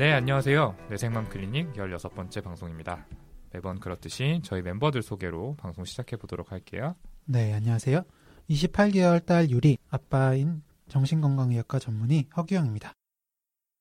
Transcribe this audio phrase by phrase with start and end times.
[0.00, 0.86] 네, 안녕하세요.
[0.88, 3.06] 내생맘 클리닉 16번째 방송입니다.
[3.52, 6.96] 매번 그렇듯이 저희 멤버들 소개로 방송 시작해 보도록 할게요.
[7.26, 8.04] 네, 안녕하세요.
[8.48, 12.94] 28개월 딸 유리, 아빠인 정신건강의학과 전문의 허규영입니다.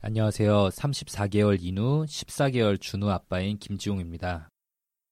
[0.01, 0.67] 안녕하세요.
[0.67, 4.49] 34개월 인우, 14개월 준우 아빠인 김지용입니다.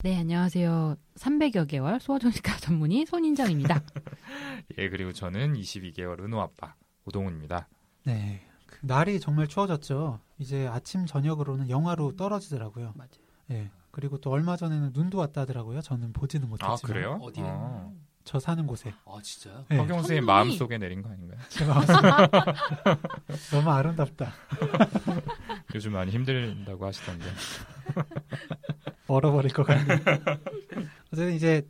[0.03, 0.97] 네, 안녕하세요.
[1.15, 3.81] 300여 개월 소아정신과 전문의 손인정입니다.
[4.77, 7.69] 예, 그리고 저는 22개월 은호 아빠 오동훈입니다.
[8.03, 8.46] 네, 그
[8.81, 10.19] 날이 정말 추워졌죠.
[10.39, 12.93] 이제 아침 저녁으로는 영하로 떨어지더라고요.
[12.95, 13.09] 맞아요.
[13.51, 15.81] 예, 그리고 또 얼마 전에는 눈도 왔다 하더라고요.
[15.81, 16.73] 저는 보지는 못했지만.
[16.73, 17.19] 아, 그래요?
[17.21, 17.43] 어디에?
[17.45, 17.93] 어.
[18.23, 18.93] 저 사는 곳에.
[19.05, 19.63] 아, 진짜요?
[19.69, 21.39] 네, 허경 선생님 선물이- 마음 속에 내린 거 아닌가요?
[21.47, 21.93] 제 마음속.
[23.51, 24.33] 너무 아름답다.
[25.73, 27.25] 요즘 많이 힘들다고 하시던데.
[29.07, 29.97] 얼어버릴 것 같네요.
[31.13, 31.65] 어쨌든 이제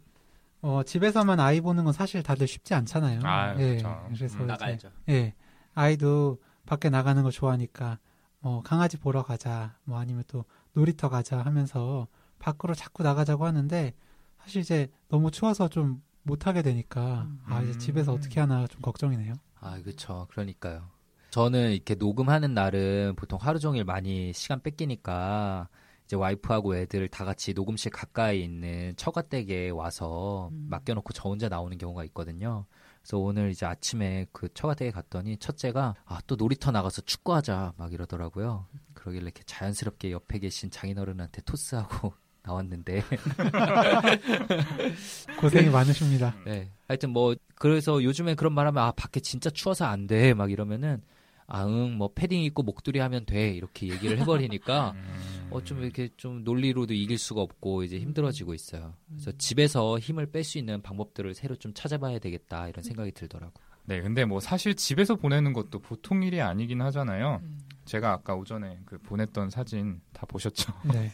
[0.62, 3.20] 어, 집에서만 아이 보는 건 사실 다들 쉽지 않잖아요.
[3.24, 4.08] 아, 예, 그렇죠.
[4.16, 4.90] 그래서 음, 이제 나가야죠.
[5.10, 5.36] 예,
[5.76, 7.98] 아이도 밖에 나가는 거 좋아하니까
[8.40, 13.94] 뭐 강아지 보러 가자, 뭐 아니면 또 놀이터 가자 하면서 밖으로 자꾸 나가자고 하는데
[14.38, 17.80] 사실 이제 너무 추워서 좀 못 하게 되니까 아 이제 음.
[17.80, 19.34] 집에서 어떻게 하나 좀 걱정이네요.
[19.62, 20.28] 아, 그쵸.
[20.30, 20.90] 그러니까요.
[21.32, 25.70] 저는 이렇게 녹음하는 날은 보통 하루 종일 많이 시간 뺏기니까
[26.06, 30.68] 이제 와이프하고 애들 다 같이 녹음실 가까이 있는 처가댁에 와서 음.
[30.70, 32.66] 맡겨놓고 저 혼자 나오는 경우가 있거든요.
[33.08, 38.68] 그래서 오늘 이제 아침에 그 처가댁에 갔더니 첫째가 아, 또 놀이터 나가서 축구하자 막 이러더라고요.
[38.96, 42.12] 그러길래 이렇게 자연스럽게 옆에 계신 장인어른한테 토스하고
[42.44, 43.04] 나왔는데
[45.40, 46.36] 고생이 많으십니다.
[46.46, 46.70] 네.
[46.90, 51.02] 하여튼 뭐 그래서 요즘에 그런 말하면 아 밖에 진짜 추워서 안 돼 막 이러면은
[51.48, 55.48] 아응 뭐 패딩 입고 목도리 하면 돼 이렇게 얘기를 해버리니까 음.
[55.50, 58.94] 어좀 이렇게 좀 논리로도 이길 수가 없고 이제 힘들어지고 있어요.
[59.10, 63.54] 그래서 집에서 힘을 뺄 수 있는 방법들을 새로 좀 찾아봐야 되겠다 이런 생각이 들더라고.
[63.62, 67.40] 요 네, 근데 뭐 사실 집에서 보내는 것도 보통 일이 아니긴 하잖아요.
[67.42, 67.60] 음.
[67.86, 70.74] 제가 아까 오전에 그 보냈던 사진 다 보셨죠?
[70.92, 71.10] 네,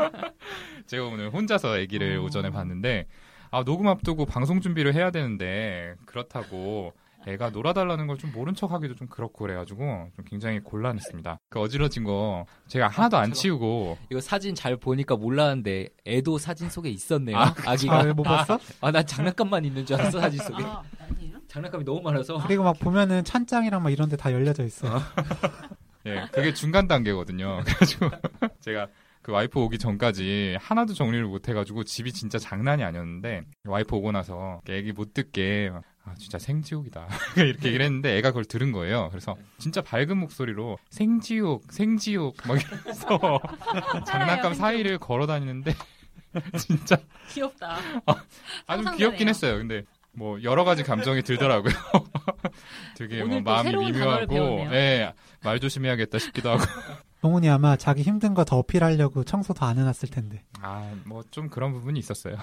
[0.86, 2.22] 제가 오늘 혼자서 아기를 어.
[2.22, 3.06] 오전에 봤는데
[3.50, 6.94] 아 녹음 앞두고 방송 준비를 해야 되는데 그렇다고
[7.26, 11.38] 애가 놀아달라는 걸 좀 모른 척하기도 좀 그렇고 그래가지고 좀 굉장히 곤란했습니다.
[11.50, 16.88] 그 어지러진 거 제가 하나도 안 치우고 이거 사진 잘 보니까 몰랐는데 애도 사진 속에
[16.90, 17.36] 있었네요.
[17.36, 18.58] 아, 아, 기가 아, 못 봤어?
[18.80, 20.62] 아, 난 장난감만 있는 줄 알았어 사진 속에.
[20.64, 21.38] 아, 아니에요?
[21.48, 22.38] 장난감이 너무 많아서.
[22.46, 25.00] 그리고 막 보면은 찬장이랑 막 이런 데 다 열려져 있어요.
[26.06, 27.62] 예 그게 중간 단계거든요.
[27.64, 28.10] 그래가지고
[28.60, 28.88] 제가
[29.22, 34.60] 그 와이프 오기 전까지 하나도 정리를 못 해가지고 집이 진짜 장난이 아니었는데 와이프 오고 나서
[34.68, 35.70] 애기 못 듣게
[36.06, 39.08] 아 진짜 생지옥이다 이렇게 얘기를 했는데 애가 그걸 들은 거예요.
[39.10, 43.40] 그래서 진짜 밝은 목소리로 생지옥 생지옥 막 이러면서
[44.06, 45.74] 장난감 사이를 걸어 다니는데
[46.58, 46.96] 진짜
[47.30, 47.76] 귀엽다.
[48.06, 48.20] 아주
[48.66, 48.96] 상상되네요.
[48.98, 49.56] 귀엽긴 했어요.
[49.56, 51.72] 근데 뭐 여러 가지 감정이 들더라고요.
[52.96, 54.34] 되게 뭐 마음이 미묘하고.
[54.72, 56.62] 예, 말 조심해야겠다 싶기도 하고
[57.22, 60.42] 동훈이 아마 자기 힘든 거 더 어필하려고 청소 더안 해놨을 텐데.
[60.60, 62.36] 아, 뭐 좀 그런 부분이 있었어요.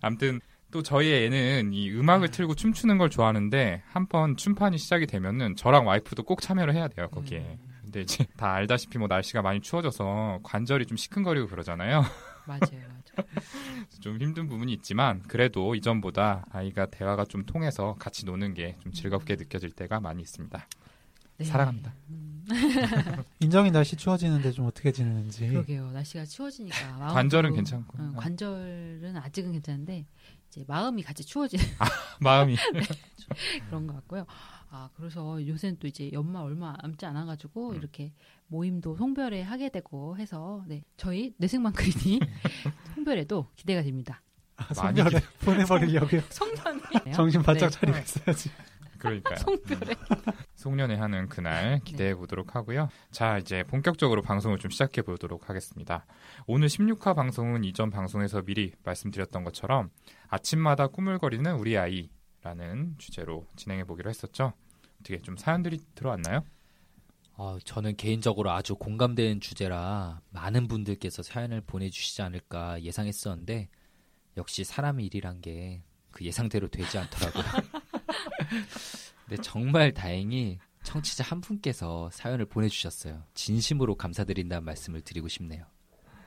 [0.00, 0.40] 아무튼
[0.74, 5.86] 또 저희 애는 이 음악을 틀고 춤추는 걸 좋아하는데 한 번 춤판이 시작이 되면은 저랑
[5.86, 7.58] 와이프도 꼭 참여를 해야 돼요 거기에.
[7.82, 12.02] 근데 이제 다 알다시피 뭐 날씨가 많이 추워져서 관절이 좀 시큰거리고 그러잖아요.
[12.46, 13.28] 맞아요, 맞아요.
[14.00, 19.36] 좀 힘든 부분이 있지만 그래도 이전보다 아이가 대화가 좀 통해서 같이 노는 게 좀 즐겁게
[19.36, 20.66] 느껴질 때가 많이 있습니다.
[21.36, 21.44] 네.
[21.44, 21.92] 사랑합니다.
[22.10, 22.44] 음,
[23.40, 25.48] 인정이 날씨 추워지는데 좀 어떻게 지내는지.
[25.48, 25.90] 그러게요.
[25.92, 30.04] 날씨가 추워지니까 관절은 괜찮고 어, 관절은 아직은 괜찮은데
[30.54, 31.64] 이제 마음이 같이 추워지는
[32.20, 32.56] 마음이
[33.68, 34.24] 그런 것 같고요.
[34.70, 37.76] 아 그래서 요새는 또 이제 연말 얼마 남지 않아 가지고 음.
[37.76, 38.12] 이렇게
[38.46, 42.22] 모임도 송별회 하게 되고 해서 네 저희 뇌생만 클리닉
[42.94, 44.22] 송별회도 기대가 됩니다.
[44.56, 46.20] 아, 많이 송별에 보내버리려고요.
[46.30, 47.70] 송년회 정신 바짝 네.
[47.70, 48.50] 차리고 있어야지.
[49.04, 49.36] 그러니까요.
[49.36, 49.94] 송별회
[50.54, 52.88] 송년회 하는 그날 기대해 보도록 하고요.
[53.10, 56.06] 자, 이제 본격적으로 방송을 좀 시작해 보도록 하겠습니다.
[56.46, 59.90] 오늘 16화 방송은 이전 방송에서 미리 말씀드렸던 것처럼
[60.28, 64.54] 아침마다 꾸물거리는 우리 아이라는 주제로 진행해 보기로 했었죠.
[65.00, 66.44] 어떻게 좀 사연들이 들어왔나요?
[67.36, 73.68] 아, 저는 개인적으로 아주 공감되는 주제라 많은 분들께서 사연을 보내주시지 않을까 예상했었는데
[74.36, 75.82] 역시 사람의 일이란 게
[76.14, 77.42] 그 예상대로 되지 않더라고요.
[79.28, 83.22] 네, 정말 다행히 청취자 한 분께서 사연을 보내주셨어요.
[83.34, 85.64] 진심으로 감사드린다는 말씀을 드리고 싶네요.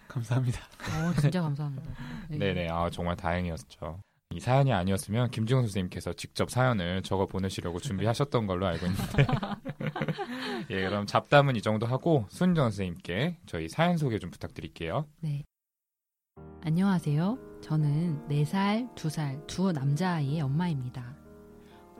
[0.07, 0.59] 감사합니다.
[0.61, 1.91] 어, 진짜 감사합니다.
[2.29, 2.37] 네.
[2.37, 4.01] 네네, 아, 정말 다행이었죠.
[4.31, 9.25] 이 사연이 아니었으면 김지훈 선생님께서 직접 사연을 적어 보내시려고 준비하셨던 걸로 알고 있는데.
[10.69, 15.07] 예, 그럼 잡담은 이 정도 하고 손정 선생님께 저희 사연 소개 좀 부탁드릴게요.
[15.21, 15.43] 네.
[16.61, 17.61] 안녕하세요.
[17.61, 21.16] 저는 4살, 2살 두 남자아이의 엄마입니다.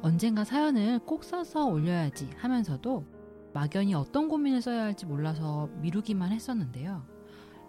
[0.02, 3.06] 언젠가 사연을 꼭 써서 올려야지 하면서도
[3.54, 7.06] 막연히 어떤 고민을 써야 할지 몰라서 미루기만 했었는데요.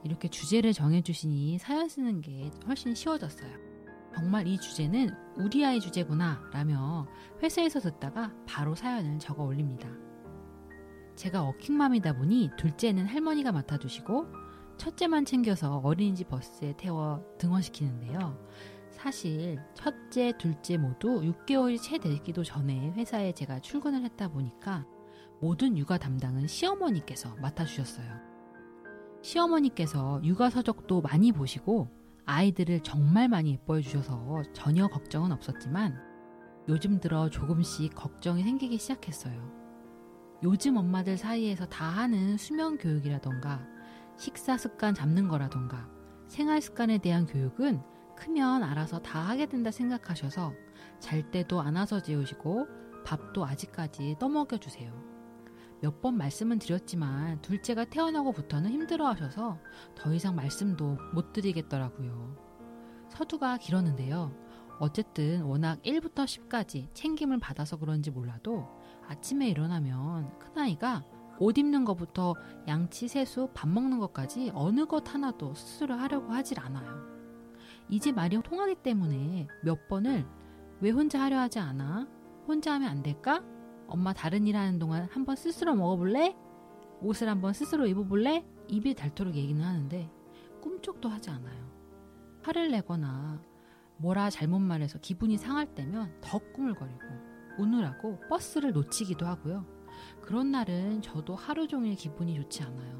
[0.04, 3.68] 이렇게 주제를 정해주시니 사연 쓰는 게 훨씬 쉬워졌어요.
[4.14, 7.06] 정말 이 주제는 우리 아이 주제구나 라며
[7.42, 9.88] 회사에서 듣다가 바로 사연을 적어 올립니다.
[11.14, 14.26] 제가 워킹맘이다 보니 둘째는 할머니가 맡아주시고
[14.76, 18.38] 첫째만 챙겨서 어린이집 버스에 태워 등원시키는데요.
[18.98, 24.84] 사실 첫째, 둘째 모두 6개월이 채 되기도 전에 회사에 제가 출근을 했다 보니까
[25.40, 28.08] 모든 육아 담당은 시어머니께서 맡아주셨어요.
[29.22, 31.88] 시어머니께서 육아 서적도 많이 보시고
[32.24, 35.96] 아이들을 정말 많이 예뻐해 주셔서 전혀 걱정은 없었지만
[36.68, 39.58] 요즘 들어 조금씩 걱정이 생기기 시작했어요.
[40.42, 43.64] 요즘 엄마들 사이에서 다 하는 수면 교육이라던가
[44.16, 45.88] 식사 습관 잡는 거라던가
[46.26, 47.80] 생활 습관에 대한 교육은
[48.18, 50.52] 크면 알아서 다 하게 된다 생각하셔서
[50.98, 52.66] 잘 때도 안아서 재우시고
[53.04, 54.92] 밥도 아직까지 떠먹여 주세요.
[55.80, 59.58] 몇 번 말씀은 드렸지만 둘째가 태어나고부터는 힘들어 하셔서
[59.94, 62.36] 더 이상 말씀도 못 드리겠더라고요.
[63.10, 64.32] 서두가 길었는데요.
[64.80, 68.68] 어쨌든 워낙 1부터 10까지 챙김을 받아서 그런지 몰라도
[69.06, 71.04] 아침에 일어나면 큰아이가
[71.38, 72.34] 옷 입는 것부터
[72.66, 77.17] 양치, 세수, 밥 먹는 것까지 어느 것 하나도 스스로 하려고 하질 않아요.
[77.90, 80.26] 이제 말이 통하기 때문에 몇 번을
[80.80, 82.06] 왜 혼자 하려 하지 않아?
[82.46, 83.42] 혼자 하면 안 될까?
[83.86, 86.36] 엄마 다른 일 하는 동안 한번 스스로 먹어볼래?
[87.00, 88.44] 옷을 한번 스스로 입어볼래?
[88.68, 90.10] 입이 닳도록 얘기는 하는데
[90.60, 91.68] 꿈쩍도 하지 않아요.
[92.42, 93.40] 화를 내거나
[93.96, 97.00] 뭐라 잘못 말해서 기분이 상할 때면 더 꾸물거리고
[97.58, 99.66] 우느라고 버스를 놓치기도 하고요.
[100.22, 102.98] 그런 날은 저도 하루 종일 기분이 좋지 않아요.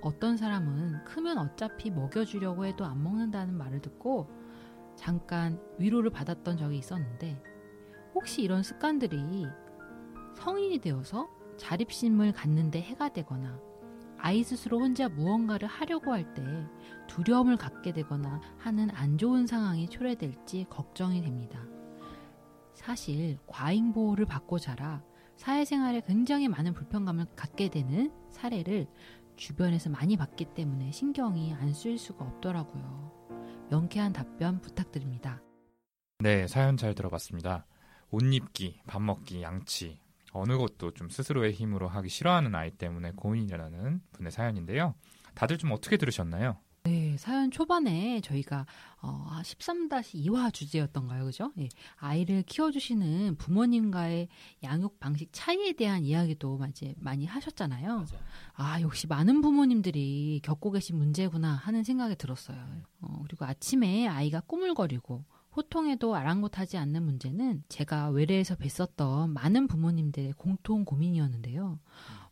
[0.00, 4.28] 어떤 사람은 크면 어차피 먹여주려고 해도 안 먹는다는 말을 듣고
[4.96, 7.42] 잠깐 위로를 받았던 적이 있었는데
[8.14, 9.46] 혹시 이런 습관들이
[10.36, 11.28] 성인이 되어서
[11.58, 13.60] 자립심을 갖는데 해가 되거나
[14.18, 16.42] 아이 스스로 혼자 무언가를 하려고 할 때
[17.06, 21.60] 두려움을 갖게 되거나 하는 안 좋은 상황이 초래될지 걱정이 됩니다.
[22.74, 25.02] 사실 과잉 보호를 받고 자라
[25.36, 28.86] 사회생활에 굉장히 많은 불편감을 갖게 되는 사례를
[29.36, 33.12] 주변에서 많이 봤기 때문에 신경이 안 쓰일 수가 없더라고요.
[33.70, 35.42] 명쾌한 답변 부탁드립니다.
[36.18, 37.66] 네, 사연 잘 들어봤습니다.
[38.10, 40.00] 옷 입기, 밥 먹기, 양치.
[40.32, 44.94] 어느 것도 좀 스스로의 힘으로 하기 싫어하는 아이 때문에 고민이라는 분의 사연인데요.
[45.34, 46.58] 다들 좀 어떻게 들으셨나요?
[46.86, 48.64] 네, 사연 초반에 저희가
[49.02, 51.52] 어, 13-2화 주제였던가요, 그죠?
[51.58, 54.28] 예, 아이를 키워주시는 부모님과의
[54.62, 57.88] 양육 방식 차이에 대한 이야기도 이제 많이 하셨잖아요.
[57.88, 58.06] 맞아요.
[58.54, 62.56] 아, 역시 많은 부모님들이 겪고 계신 문제구나 하는 생각이 들었어요.
[63.00, 65.24] 어, 그리고 아침에 아이가 꾸물거리고
[65.56, 71.80] 호통에도 아랑곳하지 않는 문제는 제가 외래에서 뵀었던 많은 부모님들의 공통 고민이었는데요.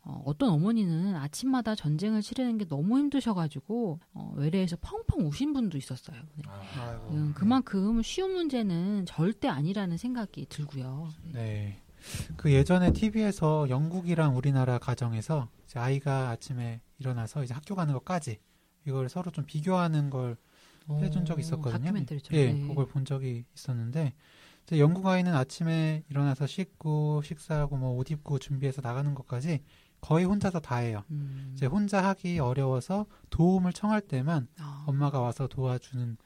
[0.07, 6.21] 어, 어떤 어머니는 아침마다 전쟁을 치르는 게 너무 힘드셔가지고 어, 외래에서 펑펑 우신 분도 있었어요.
[6.35, 6.43] 네.
[6.79, 7.09] 아이고.
[7.09, 11.09] 음, 그만큼 쉬운 문제는 절대 아니라는 생각이 들고요.
[11.33, 11.81] 네.
[12.37, 18.37] 그 예전에 TV에서 영국이랑 우리나라 가정에서 이제 아이가 아침에 일어나서 이제 학교 가는 것까지
[18.85, 20.37] 이걸 서로 좀 비교하는 걸
[21.01, 21.91] 해준 적이 있었거든요.
[22.33, 22.67] 예, 네.
[22.67, 24.13] 그걸 본 적이 있었는데
[24.65, 29.63] 이제 영국 아이는 아침에 일어나서 씻고 식사하고 뭐 옷 입고 준비해서 나가는 것까지
[30.05, 31.03] 거의 혼자서 다 해요.
[31.09, 31.51] 음.
[31.55, 36.17] 이제 혼자 하기 어려워서 도움을 청할 때만 아, 엄마가 와서 도와주는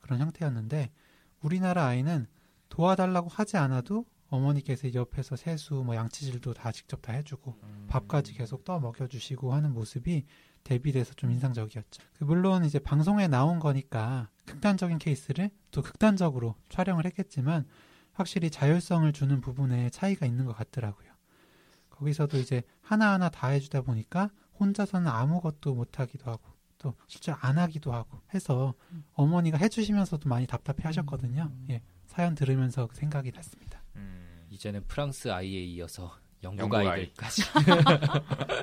[0.00, 0.92] 그런 형태였는데
[1.40, 2.28] 우리나라 아이는
[2.68, 8.78] 도와달라고 하지 않아도 어머니께서 옆에서 세수, 뭐 양치질도 다 직접 다 해주고 밥까지 계속 떠
[8.78, 10.24] 먹여주시고 하는 모습이
[10.62, 12.02] 대비돼서 좀 인상적이었죠.
[12.18, 17.66] 그 물론 이제 방송에 나온 거니까 극단적인 케이스를 또 극단적으로 촬영을 했겠지만
[18.12, 21.05] 확실히 자율성을 주는 부분에 차이가 있는 것 같더라고요.
[21.96, 26.42] 거기서도 이제 하나하나 다 해주다 보니까 혼자서는 아무것도 못하기도 하고
[26.78, 28.74] 또 실제로 안 하기도 하고 해서
[29.14, 31.50] 어머니가 해주시면서도 많이 답답해 하셨거든요.
[31.70, 33.82] 예, 사연 들으면서 그 생각이 났습니다.
[33.96, 36.86] 음, 이제는 프랑스 아이에 이어서 영국, 영국 아이.
[36.86, 37.42] 아이들까지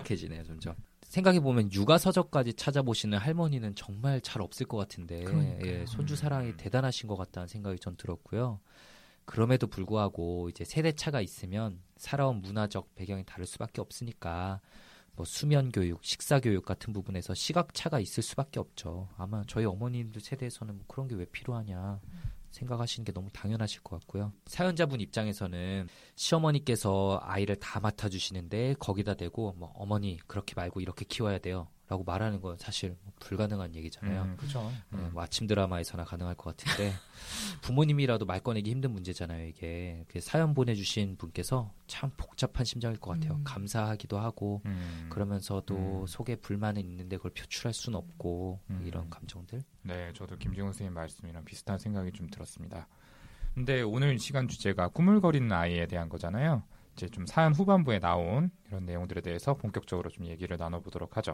[0.05, 0.75] 계시네요 점점.
[1.01, 5.25] 생각해 보면 육아 서적까지 찾아보시는 할머니는 정말 잘 없을 것 같은데.
[5.63, 6.57] 예, 손주 사랑이 음.
[6.57, 8.59] 대단하신 것 같다는 생각이 전 들었고요.
[9.25, 14.59] 그럼에도 불구하고 이제 세대 차가 있으면 살아온 문화적 배경이 다를 수밖에 없으니까
[15.15, 19.07] 뭐 수면 교육, 식사 교육 같은 부분에서 시각 차가 있을 수밖에 없죠.
[19.15, 22.01] 아마 저희 어머님들 세대에서는 뭐 그런 게 왜 필요하냐
[22.51, 24.33] 생각하시는 게 너무 당연하실 것 같고요.
[24.47, 31.67] 사연자분 입장에서는 시어머니께서 아이를 다 맡아주시는데 거기다 대고 뭐 어머니 그렇게 말고 이렇게 키워야 돼요.
[31.93, 34.23] 라고 말하는 건 사실 뭐 불가능한 얘기잖아요.
[34.23, 34.71] 음, 그렇죠.
[34.89, 36.91] 네, 뭐 아침 드라마에서나 가능할 것 같은데
[37.61, 39.45] 부모님이라도 말 꺼내기 힘든 문제잖아요.
[39.45, 43.35] 이게 그 사연 보내주신 분께서 참 복잡한 심정일 것 같아요.
[43.35, 43.43] 음.
[43.43, 45.05] 감사하기도 하고 음.
[45.11, 46.07] 그러면서도 음.
[46.07, 48.83] 속에 불만은 있는데 그걸 표출할 수는 없고 음.
[48.87, 49.61] 이런 감정들.
[49.83, 52.87] 네, 저도 김지훈 선생님 말씀이랑 비슷한 생각이 좀 들었습니다.
[53.53, 56.63] 근데 오늘 시간 주제가 꾸물거리는 아이에 대한 거잖아요.
[56.93, 61.33] 이제 좀 사연 후반부에 나온 이런 내용들에 대해서 본격적으로 좀 얘기를 나눠보도록 하죠.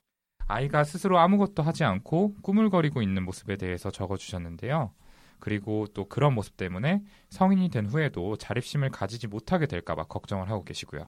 [0.50, 4.92] 아이가 스스로 아무것도 하지 않고 꾸물거리고 있는 모습에 대해서 적어주셨는데요.
[5.40, 11.06] 그리고 또 그런 모습 때문에 성인이 된 후에도 자립심을 가지지 못하게 될까봐 걱정을 하고 계시고요.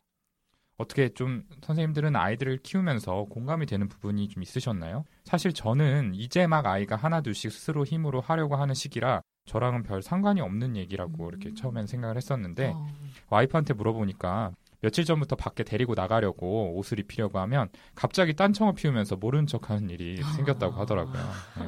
[0.78, 5.06] 어떻게 좀 선생님들은 아이들을 키우면서 공감이 되는 부분이 좀 있으셨나요?
[5.26, 10.40] 사실 저는 이제 막 아이가 하나 둘씩 스스로 힘으로 하려고 하는 시기라 저랑은 별 상관이
[10.40, 12.88] 없는 얘기라고 이렇게 처음엔 생각을 했었는데 어.
[13.30, 19.90] 와이프한테 물어보니까 며칠 전부터 밖에 데리고 나가려고 옷을 입히려고 하면 갑자기 딴청을 피우면서 모른 척하는
[19.90, 21.32] 일이 생겼다고 하더라고요.
[21.58, 21.68] 네.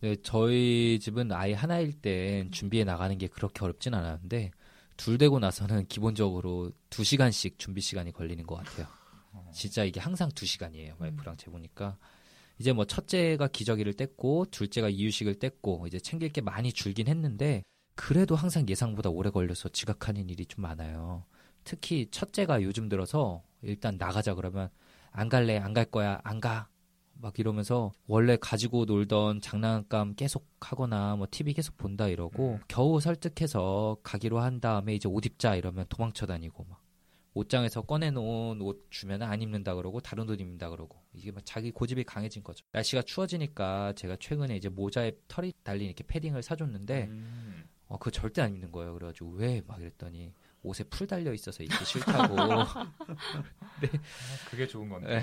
[0.00, 4.50] 네, 저희 집은 아이 하나일 땐 준비해 나가는 게 그렇게 어렵진 않았는데
[4.96, 8.86] 둘 되고 나서는 기본적으로 두 시간씩 준비 시간이 걸리는 것 같아요.
[9.52, 10.96] 진짜 이게 항상 두 시간이에요.
[10.98, 11.96] 와이프랑 재보니까
[12.58, 17.62] 이제 뭐 첫째가 기저귀를 뗐고 둘째가 이유식을 뗐고 이제 챙길 게 많이 줄긴 했는데
[17.94, 21.24] 그래도 항상 예상보다 오래 걸려서 지각하는 일이 좀 많아요.
[21.64, 24.68] 특히 첫째가 요즘 들어서 일단 나가자 그러면
[25.10, 26.68] 안 갈래 안 갈 거야 안 가.
[27.16, 33.96] 막 이러면서 원래 가지고 놀던 장난감 계속 하거나 뭐 TV 계속 본다 이러고 겨우 설득해서
[34.02, 36.82] 가기로 한 다음에 이제 옷 입자 이러면 도망쳐 다니고 막
[37.34, 42.02] 옷장에서 꺼내놓은 옷 주면 안 입는다 그러고 다른 옷 입는다 그러고 이게 막 자기 고집이
[42.04, 42.66] 강해진 거죠.
[42.72, 47.64] 날씨가 추워지니까 제가 최근에 이제 모자에 털이 달린 이렇게 패딩을 사줬는데 음.
[47.86, 48.92] 어 그거 절대 안 입는 거예요.
[48.94, 52.36] 그래가지고 왜 막 이랬더니 옷에 풀 달려 있어서 입기 싫다고
[54.50, 55.18] 그게 좋은 건데.
[55.18, 55.22] 네.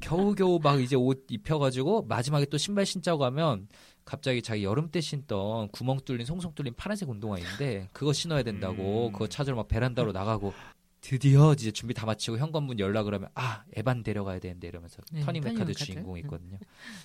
[0.00, 3.68] 겨우겨우 막 이제 옷 입혀가지고 마지막에 또 신발 신자고 하면
[4.04, 9.08] 갑자기 자기 여름 때 신던 구멍 뚫린 송송 뚫린 파란색 운동화 있는데 그거 신어야 된다고
[9.08, 9.12] 음.
[9.12, 10.52] 그거 찾으러 막 베란다로 나가고
[11.00, 15.42] 드디어 이제 준비 다 마치고 현관문 열라고 하면 아 에반 데려가야 되는데 이러면서 네, 터닝
[15.42, 15.84] 메카드 터닝메카드.
[15.84, 16.58] 주인공이 있거든요.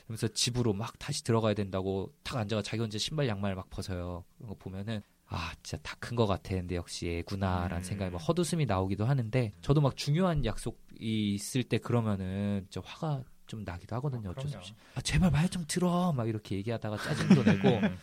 [0.06, 4.24] 그러면서 집으로 막 다시 들어가야 된다고 탁 앉아가 자기 혼자 신발 양말 막 벗어요.
[4.38, 6.56] 그런 거 보면은 아 진짜 다 큰 것 같아.
[6.56, 7.84] 근데 역시 애구나라는 음.
[7.84, 13.64] 생각이 막 헛웃음이 나오기도 하는데 저도 막 중요한 약속이 있을 때 그러면은 진짜 화가 좀
[13.64, 14.30] 나기도 하거든요.
[14.32, 14.74] 어쩔 수 없이.
[14.96, 16.14] 아, 제발 말 좀 들어.
[16.14, 17.68] 막 이렇게 얘기하다가 짜증도 내고.
[17.70, 17.98] 음.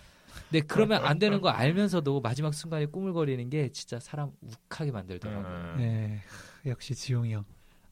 [0.51, 5.47] 근데 그러면 안 되는 거 알면서도 마지막 순간에 꾸물거리는 게 진짜 사람 욱하게 만들더라고요.
[5.47, 5.75] 음.
[5.79, 6.21] 네,
[6.67, 7.45] 역시 지용이 형.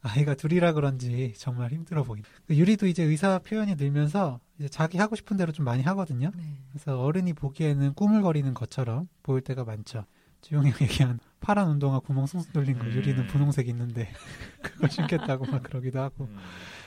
[0.04, 2.28] 아이가 둘이라 그런지 정말 힘들어 보인다.
[2.46, 6.30] 그 유리도 이제 의사 표현이 늘면서 이제 자기 하고 싶은 대로 좀 많이 하거든요.
[6.37, 6.42] 네.
[6.70, 10.04] 그래서 어른이 보기에는 꾸물거리는 것처럼 보일 때가 많죠.
[10.42, 12.92] 지용이 형 얘기한 파란 운동화 구멍 숭숭 뚫린 거 음.
[12.92, 14.12] 유리는 분홍색 있는데
[14.62, 16.37] 그거 신겠다고 막 그러기도 하고 음.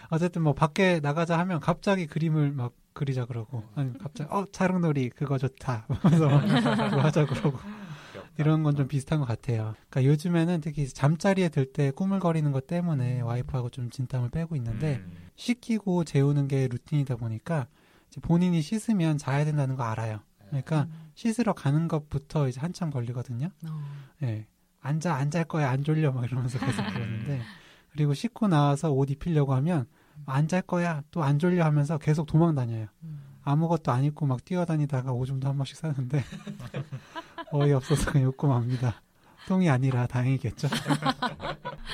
[0.09, 5.39] 어쨌든 뭐 밖에 나가자 하면 갑자기 그림을 막 그리자 그러고 아니 갑자기 어 자릉놀이 그거
[5.39, 7.57] 좋다 하면서 막 그거 하자 그러고.
[8.37, 9.73] 이런 건 좀 비슷한 것 같아요.
[9.89, 15.11] 그러니까 요즘에는 특히 잠자리에 들 때 꾸물거리는 것 때문에 와이프하고 좀 진땀을 빼고 있는데 음.
[15.35, 17.67] 씻기고 재우는 게 루틴이다 보니까
[18.21, 20.19] 본인이 씻으면 자야 된다는 거 알아요.
[20.47, 23.49] 그러니까 씻으러 가는 것부터 이제 한참 걸리거든요.
[23.69, 23.81] 어.
[24.23, 24.47] 예.
[24.79, 27.41] 앉아, 안 잘 거야, 안 졸려, 막 이러면서 계속 그러는데.
[27.91, 29.87] 그리고 씻고 나와서 옷 입히려고 하면,
[30.25, 32.85] 안 잘 거야, 또 안 졸려 하면서 계속 도망 다녀요.
[33.03, 33.19] 음.
[33.43, 36.23] 아무것도 안 입고 막 뛰어다니다가 오줌도 한 번씩 싸는데,
[37.51, 38.11] 어이없어서
[38.47, 39.01] 맙니다.
[39.47, 40.67] 똥이 아니라 다행이겠죠?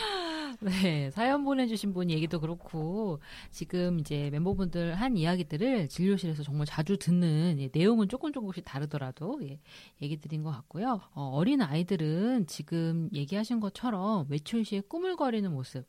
[0.59, 3.19] 네, 사연 보내주신 분 얘기도 그렇고,
[3.51, 9.59] 지금 이제 멤버분들 한 이야기들을 진료실에서 정말 자주 듣는 예, 내용은 조금 조금씩 다르더라도, 예,
[10.01, 11.01] 얘기 드린 것 같고요.
[11.13, 15.85] 어, 린 아이들은 지금 얘기하신 것처럼 외출 시에 꾸물거리는 모습,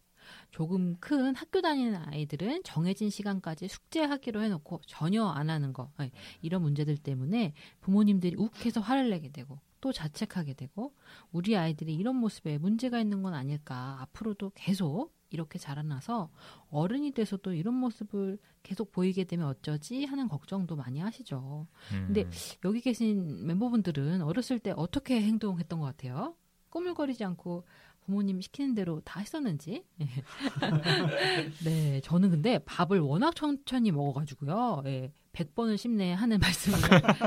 [0.50, 6.11] 조금 큰 학교 다니는 아이들은 정해진 시간까지 숙제하기로 해놓고 전혀 안 하는 거, 예,
[6.43, 10.95] 이런 문제들 때문에 부모님들이 욱해서 화를 내게 되고, 또 자책하게 되고,
[11.31, 13.99] 우리 아이들이 이런 모습에 문제가 있는 건 아닐까.
[14.00, 16.31] 앞으로도 계속 이렇게 자라나서
[16.71, 21.66] 어른이 돼서도 이런 모습을 계속 보이게 되면 어쩌지 하는 걱정도 많이 하시죠.
[21.93, 22.04] 음.
[22.07, 22.31] 근데
[22.64, 26.37] 여기 계신 멤버분들은 어렸을 때 어떻게 행동했던 것 같아요?
[26.71, 27.64] 꾸물거리지 않고
[28.04, 29.84] 부모님 시키는 대로 다 했었는지.
[31.64, 34.82] 네, 저는 근데 밥을 워낙 천천히 먹어가지고요.
[34.87, 36.78] 예, 100번을 씹네 하는 말씀을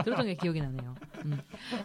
[0.03, 0.95] 들었던 게 기억이 나네요.
[1.25, 1.39] 음.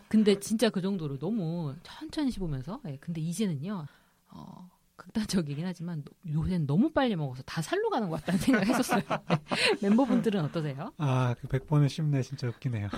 [0.09, 3.87] 근데 진짜 그 정도로 너무 천천히 씹으면서, 예, 근데 이제는요,
[4.31, 9.03] 어, 극단적이긴 하지만 요새는 너무 빨리 먹어서 다 살로 가는 것 같다는 생각을 했었어요.
[9.29, 9.37] 네.
[9.83, 10.93] 멤버분들은 어떠세요?
[10.99, 12.89] 아, 그 100번을 씹네 진짜 웃기네요.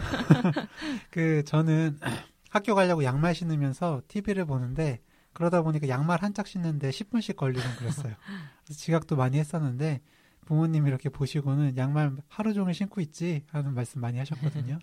[1.10, 1.98] 그 저는
[2.50, 5.00] 학교 가려고 양말 신으면서 TV를 보는데
[5.34, 8.14] 그러다 보니까 양말 한 짝 신는데 10분씩 걸리고 그랬어요.
[8.64, 10.00] 그래서 지각도 많이 했었는데
[10.46, 14.78] 부모님이 이렇게 보시고는 양말 하루 종일 신고 있지 하는 말씀 많이 하셨거든요.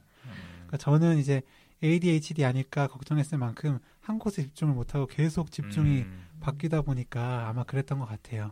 [0.55, 1.41] 그러니까 저는 이제
[1.83, 6.27] ADHD 아닐까 걱정했을 만큼 한 곳에 집중을 못하고 계속 집중이 음.
[6.39, 8.51] 바뀌다 보니까 아마 그랬던 것 같아요.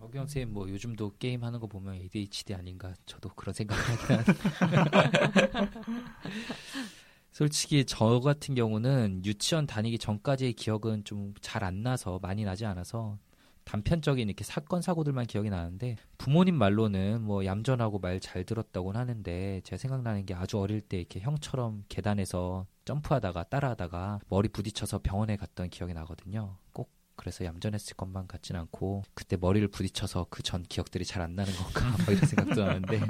[0.00, 4.32] 허경 쌤 뭐 요즘도 게임 하는 거 보면 ADHD 아닌가 저도 그런 생각을 하긴 하는데
[7.38, 13.16] 솔직히 저 같은 경우는 유치원 다니기 전까지의 기억은 좀 잘 안 나서 많이 나지 않아서
[13.62, 19.78] 단편적인 이렇게 사건 사고들만 기억이 나는데 부모님 말로는 뭐 얌전하고 말 잘 들었다고는 하는데 제가
[19.78, 25.94] 생각나는 게 아주 어릴 때 이렇게 형처럼 계단에서 점프하다가 따라하다가 머리 부딪혀서 병원에 갔던 기억이
[25.94, 26.56] 나거든요.
[26.72, 31.52] 꼭 그래서 얌전했을 것만 같진 않고 그때 머리를 부딪혀서 그 전 기억들이 잘 안 나는
[31.52, 33.00] 건가 뭐 이런 생각도 나는데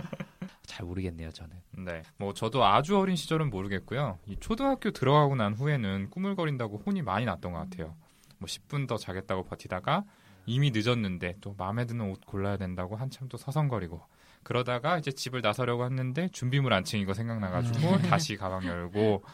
[0.69, 1.57] 잘 모르겠네요 저는.
[1.79, 2.03] 네.
[2.19, 4.19] 뭐 저도 아주 어린 시절은 모르겠고요.
[4.27, 7.97] 이 초등학교 들어가고 난 후에는 꾸물거린다고 혼이 많이 났던 것 같아요.
[8.37, 10.05] 뭐 10분 더 자겠다고 버티다가
[10.45, 14.01] 이미 늦었는데 또 마음에 드는 옷 골라야 된다고 한참 또 서성거리고
[14.43, 19.25] 그러다가 이제 집을 나서려고 했는데 준비물 안 챙긴 거 생각나가지고 다시 가방 열고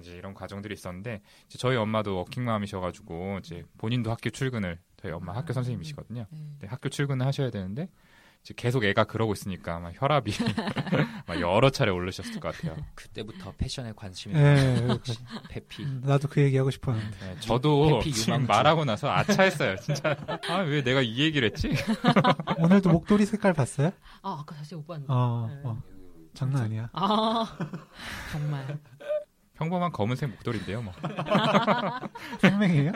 [0.00, 6.26] 이제 이런 과정들이 있었는데 저희 엄마도 워킹맘이셔가지고 이제 본인도 학교 출근을 저희 엄마 학교 선생님이시거든요.
[6.58, 7.88] 네, 학교 출근을 하셔야 되는데
[8.42, 10.32] 이제 계속 애가 그러고 있으니까 막 혈압이
[11.28, 12.76] 막 여러 차례 오르셨을 것 같아요.
[12.96, 14.84] 그때부터 패션에 관심이 예,
[15.48, 15.86] 페피.
[16.02, 17.18] 나도 그 얘기 하고 싶었는데.
[17.20, 18.44] 네, 저도 지금.
[18.46, 19.76] 말하고 나서 아차했어요.
[19.76, 20.16] 진짜
[20.48, 21.70] 아 왜 내가 이 얘기를 했지?
[22.58, 23.92] 오늘도 목도리 색깔 봤어요?
[24.22, 25.12] 아, 아까 사실 못 봤는데.
[25.12, 25.60] 어, 네.
[25.64, 25.82] 어.
[26.34, 26.88] 장난 아니야.
[26.94, 27.58] 아,
[28.32, 28.78] 정말.
[29.54, 30.82] 평범한 검은색 목도리인데요.
[30.82, 30.92] 뭐.
[32.40, 32.90] 생명이에요?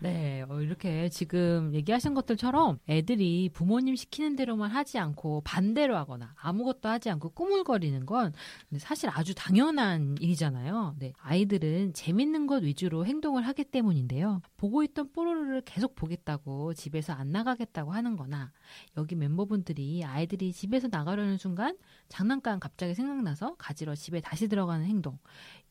[0.00, 6.88] 네, 어, 이렇게 지금 얘기하신 것들처럼 애들이 부모님 시키는 대로만 하지 않고 반대로 하거나 아무것도
[6.88, 8.32] 하지 않고 꾸물거리는 건
[8.78, 10.96] 사실 아주 당연한 일이잖아요.
[10.98, 14.42] 네, 아이들은 재밌는 것 위주로 행동을 하기 때문인데요.
[14.56, 18.52] 보고 있던 뽀로로를 계속 보겠다고 집에서 안 나가겠다고 하는 거나
[18.96, 21.78] 여기 멤버분들이 아이들이 집에서 나가려는 순간
[22.08, 25.18] 장난감 갑자기 생각나서 가지러 집에 다시 들어가는 행동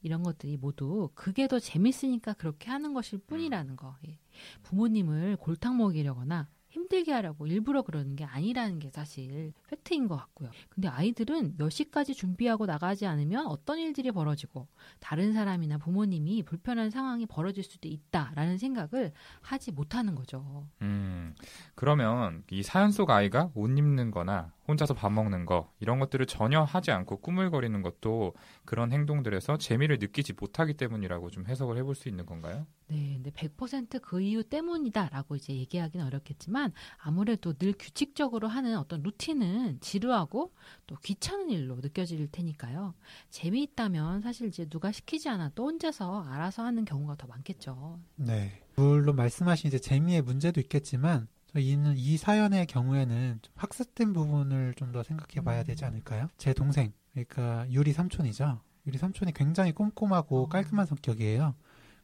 [0.03, 3.95] 이런 것들이 모두 그게 더 재밌으니까 그렇게 하는 것일 뿐이라는 거.
[4.07, 4.19] 예.
[4.63, 10.49] 부모님을 골탕 먹이려거나 힘들게 하려고 일부러 그러는 게 아니라는 게 사실 팩트인 것 같고요.
[10.69, 14.67] 근데 아이들은 몇 시까지 준비하고 나가지 않으면 어떤 일들이 벌어지고
[14.99, 20.67] 다른 사람이나 부모님이 불편한 상황이 벌어질 수도 있다라는 생각을 하지 못하는 거죠.
[20.81, 21.35] 음,
[21.75, 26.61] 그러면 이 사연 속 아이가 옷 입는 거나 혼자서 밥 먹는 거 이런 것들을 전혀
[26.61, 28.33] 하지 않고 꾸물거리는 것도
[28.65, 32.65] 그런 행동들에서 재미를 느끼지 못하기 때문이라고 좀 해석을 해볼 수 있는 건가요?
[32.87, 40.53] 네, 근데 100%그 이유 때문이다라고 이제 얘기하기는 어렵겠지만 아무래도 늘 규칙적으로 하는 어떤 루틴은 지루하고
[40.87, 42.93] 또 귀찮은 일로 느껴질 테니까요.
[43.29, 47.99] 재미있다면 사실 이제 누가 시키지 않아도 혼자서 알아서 하는 경우가 더 많겠죠.
[48.15, 48.61] 네.
[48.75, 55.01] 물론 말씀하신 이제 재미의 문제도 있겠지만 저희는 이 사연의 경우에는 좀 학습된 부분을 좀 더
[55.03, 56.27] 생각해 봐야 되지 않을까요?
[56.37, 58.59] 제 동생, 그러니까 유리 삼촌이죠.
[58.85, 61.55] 유리 삼촌이 굉장히 꼼꼼하고 깔끔한 성격이에요.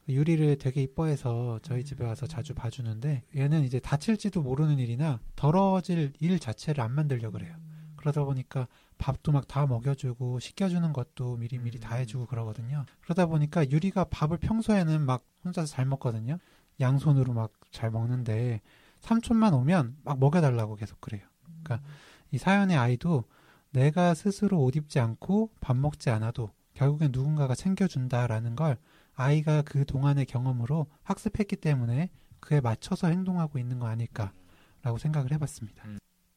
[0.07, 6.39] 유리를 되게 이뻐해서 저희 집에 와서 자주 봐주는데 얘는 이제 다칠지도 모르는 일이나 더러워질 일
[6.39, 7.55] 자체를 안 만들려 그래요.
[7.95, 12.85] 그러다 보니까 밥도 막 다 먹여주고 씻겨주는 것도 미리미리 다 해주고 그러거든요.
[13.01, 16.39] 그러다 보니까 유리가 밥을 평소에는 막 혼자서 잘 먹거든요.
[16.79, 18.61] 양손으로 막 잘 먹는데
[19.01, 21.21] 삼촌만 오면 막 먹여달라고 계속 그래요.
[21.63, 21.87] 그러니까
[22.31, 23.25] 이 사연의 아이도
[23.71, 28.77] 내가 스스로 옷 입지 않고 밥 먹지 않아도 결국엔 누군가가 챙겨준다라는 걸
[29.13, 32.09] 아이가 그 동안의 경험으로 학습했기 때문에
[32.39, 35.83] 그에 맞춰서 행동하고 있는 거 아닐까라고 생각을 해봤습니다.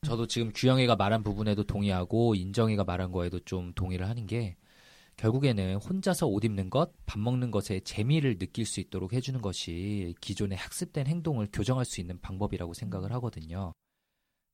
[0.04, 4.56] 저도 지금 규영이가 말한 부분에도 동의하고 인정이가 말한 거에도 좀 동의를 하는 게
[5.16, 10.58] 결국에는 혼자서 옷 입는 것, 밥 먹는 것에 재미를 느낄 수 있도록 해주는 것이 기존의
[10.58, 13.72] 학습된 행동을 교정할 수 있는 방법이라고 생각을 하거든요.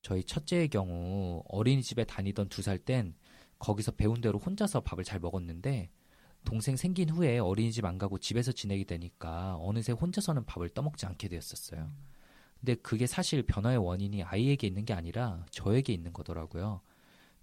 [0.02, 3.14] 저희 첫째의 경우 어린이집에 다니던 두 살 땐
[3.58, 5.90] 거기서 배운 대로 혼자서 밥을 잘 먹었는데
[6.44, 11.90] 동생 생긴 후에 어린이집 안 가고 집에서 지내게 되니까 어느새 혼자서는 밥을 떠먹지 않게 되었었어요.
[12.60, 16.80] 근데 그게 사실 변화의 원인이 아이에게 있는 게 아니라 저에게 있는 거더라고요.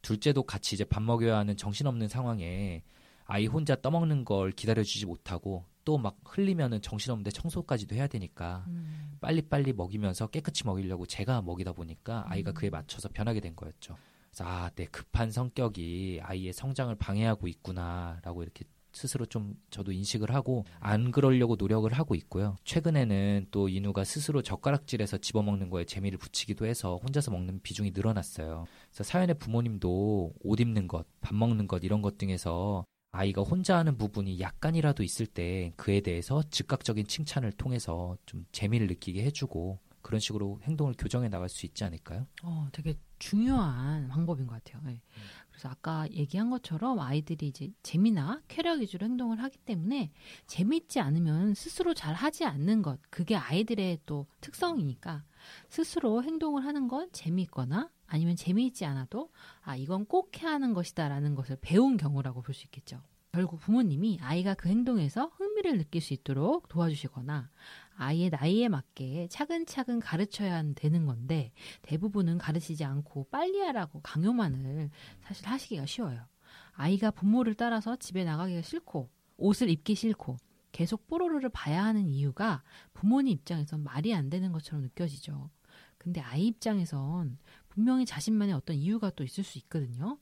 [0.02, 2.84] 둘째도 같이 이제 밥 먹여야 하는 정신없는 상황에
[3.26, 9.18] 아이 혼자 떠먹는 걸 기다려주지 못하고 또 막 흘리면은 정신없는데 청소까지도 해야 되니까 음.
[9.22, 12.54] 빨리빨리 먹이면서 깨끗이 먹이려고 제가 먹이다 보니까 아이가 음.
[12.54, 13.96] 그에 맞춰서 변하게 된 거였죠.
[14.30, 20.64] 그래서 아, 내 급한 성격이 아이의 성장을 방해하고 있구나라고 이렇게 스스로 좀 저도 인식을 하고
[20.80, 22.56] 안 그러려고 노력을 하고 있고요.
[22.64, 28.66] 최근에는 또 인우가 스스로 젓가락질해서 집어먹는 거에 재미를 붙이기도 해서 혼자서 먹는 비중이 늘어났어요.
[28.90, 33.98] 그래서 사연의 부모님도 옷 입는 것, 밥 먹는 것 이런 것 등에서 아이가 혼자 하는
[33.98, 40.60] 부분이 약간이라도 있을 때 그에 대해서 즉각적인 칭찬을 통해서 좀 재미를 느끼게 해주고 그런 식으로
[40.64, 42.28] 행동을 교정해 나갈 수 있지 않을까요?
[42.44, 44.84] 어, 되게 중요한 방법인 것 같아요.
[44.92, 45.02] 예.
[45.50, 50.12] 그래서 아까 얘기한 것처럼 아이들이 이제 재미나 쾌락 위주로 행동을 하기 때문에
[50.46, 55.24] 재밌지 않으면 스스로 잘 하지 않는 것, 그게 아이들의 또 특성이니까
[55.70, 61.58] 스스로 행동을 하는 건 재미있거나 아니면 재미있지 않아도 아, 이건 꼭 해야 하는 것이다라는 것을
[61.62, 63.02] 배운 경우라고 볼 수 있겠죠.
[63.32, 67.50] 결국 부모님이 아이가 그 행동에서 흥미를 느낄 수 있도록 도와주시거나
[67.98, 74.90] 아이의 나이에 맞게 차근차근 가르쳐야 되는 건데 대부분은 가르치지 않고 빨리 하라고 강요만을
[75.20, 76.26] 사실 하시기가 쉬워요.
[76.72, 80.38] 아이가 부모를 따라서 집에 나가기가 싫고 옷을 입기 싫고
[80.72, 82.64] 계속 뽀로로를 봐야 하는 이유가
[82.94, 85.50] 부모님 입장에선 말이 안 되는 것처럼 느껴지죠.
[85.98, 87.38] 근데 아이 입장에선
[87.76, 90.18] 분명히 자신만의 어떤 이유가 또 있을 수 있거든요.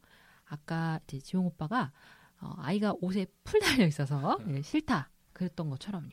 [0.46, 1.92] 아까 이제 지용 오빠가
[2.42, 6.10] 어, 아이가 옷에 풀 달려 있어서 예, 싫다 그랬던 것처럼요.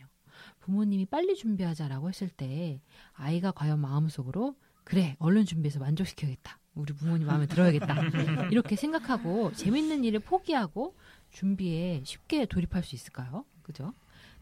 [0.60, 2.80] 부모님이 빨리 준비하자라고 했을 때
[3.12, 6.58] 아이가 과연 마음속으로 그래 얼른 준비해서 만족시켜야겠다.
[6.74, 7.96] 우리 부모님 마음에 들어야겠다.
[8.52, 10.94] 이렇게 생각하고 재밌는 일을 포기하고
[11.30, 13.44] 준비에 쉽게 돌입할 수 있을까요?
[13.62, 13.94] 그죠?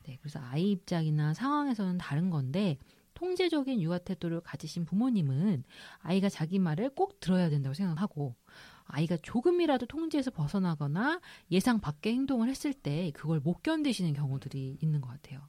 [0.05, 2.77] 네, 그래서 아이 입장이나 상황에서는 다른 건데
[3.18, 5.64] 통제적인 육아 태도를 가지신 부모님은
[5.98, 8.37] 아이가 자기 말을 꼭 들어야 된다고 생각하고
[8.85, 15.09] 아이가 조금이라도 통제에서 벗어나거나 예상 밖의 행동을 했을 때 그걸 못 견디시는 경우들이 있는 것
[15.09, 15.40] 같아요.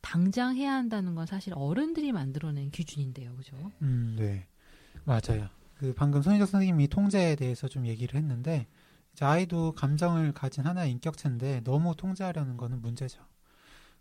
[0.00, 3.56] 당장 해야 한다는 건 사실 어른들이 만들어낸 기준인데요, 그죠?
[3.80, 4.46] 음, 네.
[5.04, 5.48] 맞아요.
[5.76, 8.66] 그 방금 손희정 선생님이 통제에 대해서 좀 얘기를 했는데
[9.12, 13.22] 이제 아이도 감정을 가진 하나의 인격체인데 너무 통제하려는 거는 문제죠.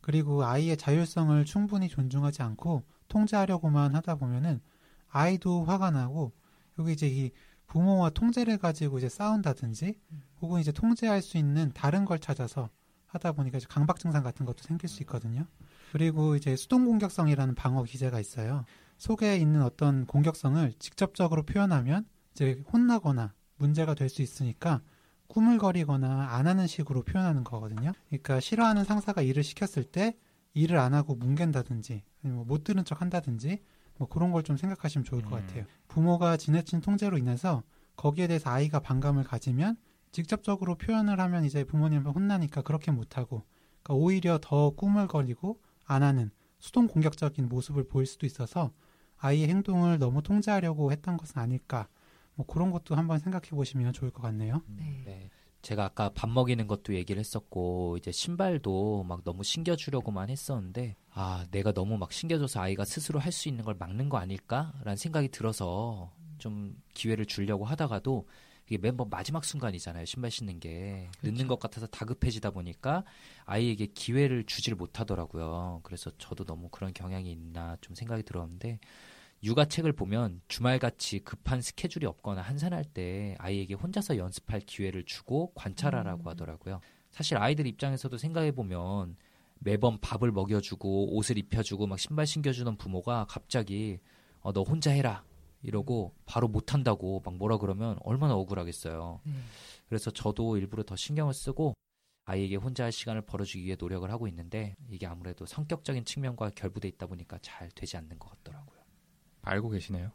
[0.02, 4.62] 그리고 아이의 자율성을 충분히 존중하지 않고 통제하려고만 하다 보면은
[5.10, 6.32] 아이도 화가 나고
[6.80, 7.32] 여기 이제 이
[7.68, 10.00] 부모와 통제를 가지고 이제 싸운다든지
[10.42, 12.70] 혹은 이제 통제할 수 있는 다른 걸 찾아서
[13.08, 15.46] 하다 보니까 이제 강박 증상 같은 것도 생길 수 있거든요.
[15.92, 18.66] 그리고 이제 수동 공격성이라는 방어 기제가 있어요.
[18.98, 24.82] 속에 있는 어떤 공격성을 직접적으로 표현하면 이제 혼나거나 문제가 될 수 있으니까
[25.28, 27.94] 꾸물거리거나 안 하는 식으로 표현하는 거거든요.
[28.10, 30.18] 그러니까 싫어하는 상사가 일을 시켰을 때
[30.54, 33.64] 일을 안 하고 뭉갠다든지 아니면 못 들은 척 한다든지
[33.98, 35.42] 뭐 그런 걸 좀 생각하시면 좋을 것 음.
[35.42, 35.66] 같아요.
[35.88, 37.64] 부모가 지나친 통제로 인해서
[37.96, 39.78] 거기에 대해서 아이가 반감을 가지면
[40.12, 43.44] 직접적으로 표현을 하면 이제 부모님을 혼나니까 그렇게 못하고
[43.84, 48.72] 그러니까 오히려 더 꾸물거리고 안 하는 수동 공격적인 모습을 보일 수도 있어서
[49.18, 51.88] 아이의 행동을 너무 통제하려고 했던 것은 아닐까
[52.36, 54.62] 뭐 그런 것도 한번 생각해 보시면 좋을 것 같네요.
[54.68, 55.04] 네.
[55.06, 55.30] 네.
[55.62, 61.72] 제가 아까 밥 먹이는 것도 얘기를 했었고 이제 신발도 막 너무 신겨주려고만 했었는데 아 내가
[61.72, 66.76] 너무 막 신겨줘서 아이가 스스로 할 수 있는 걸 막는 거 아닐까라는 생각이 들어서 좀
[66.94, 68.28] 기회를 주려고 하다가도
[68.68, 71.10] 이게 멤버 마지막 순간이잖아요 신발 신는 게.
[71.24, 73.04] 늦는 것 같아서 다급해지다 보니까
[73.46, 75.82] 아이에게 기회를 주질 못하더라고요.
[75.84, 78.80] 그래서 저도 너무 그런 경향이 있나 좀 생각이 들었는데
[79.44, 86.28] 육아책을 보면 주말같이 급한 스케줄이 없거나 한산할 때 아이에게 혼자서 연습할 기회를 주고 관찰하라고 음.
[86.28, 86.80] 하더라고요.
[87.10, 89.16] 사실 아이들 입장에서도 생각해 보면
[89.60, 94.00] 매번 밥을 먹여주고 옷을 입혀주고 막 신발 신겨주는 부모가 갑자기
[94.42, 95.24] 어, 너 혼자 해라
[95.64, 99.22] 이러고 바로 못한다고 막 뭐라 그러면 얼마나 억울하겠어요.
[99.24, 99.34] 네.
[99.88, 101.74] 그래서 저도 일부러 더 신경을 쓰고
[102.26, 107.08] 아이에게 혼자 할 시간을 벌어주기 위해 노력을 하고 있는데 이게 아무래도 성격적인 측면과 결부돼 있다
[107.08, 108.71] 보니까 잘 되지 않는 것 같더라고요.
[109.44, 110.12] 알고 계시네요.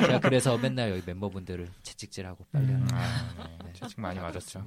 [0.00, 2.86] 제가 그래서 맨날 여기 멤버분들을 채찍질하고 빨리 음.
[2.92, 3.72] 아, 네.
[3.74, 4.66] 채찍 많이 맞았죠.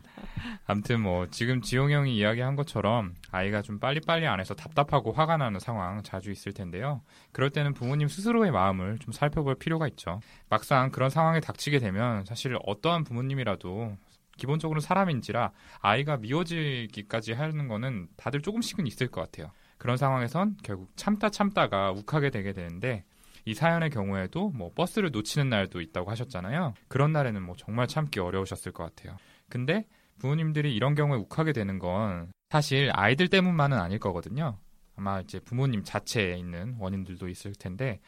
[0.65, 5.59] 아무튼 뭐 지금 지용 형이 이야기한 것처럼 아이가 좀 빨리빨리 안 해서 답답하고 화가 나는
[5.59, 7.01] 상황 자주 있을 텐데요.
[7.31, 10.19] 그럴 때는 부모님 스스로의 마음을 좀 살펴볼 필요가 있죠.
[10.49, 13.97] 막상 그런 상황에 닥치게 되면 사실 어떠한 부모님이라도
[14.37, 15.51] 기본적으로 사람인지라
[15.81, 19.51] 아이가 미워지기까지 하는 거는 다들 조금씩은 있을 것 같아요.
[19.79, 23.03] 그런 상황에선 결국 참다 참다가 욱하게 되게 되는데
[23.45, 26.75] 이 사연의 경우에도 뭐 버스를 놓치는 날도 있다고 하셨잖아요.
[26.87, 29.17] 그런 날에는 뭐 정말 참기 어려우셨을 것 같아요.
[29.49, 29.87] 근데
[30.19, 34.59] 부모님들이 이런 경우에 욱하게 되는 건 사실 아이들 때문만은 아닐 거거든요.
[34.95, 38.01] 아마 이제 부모님 자체에 있는 원인들도 있을 텐데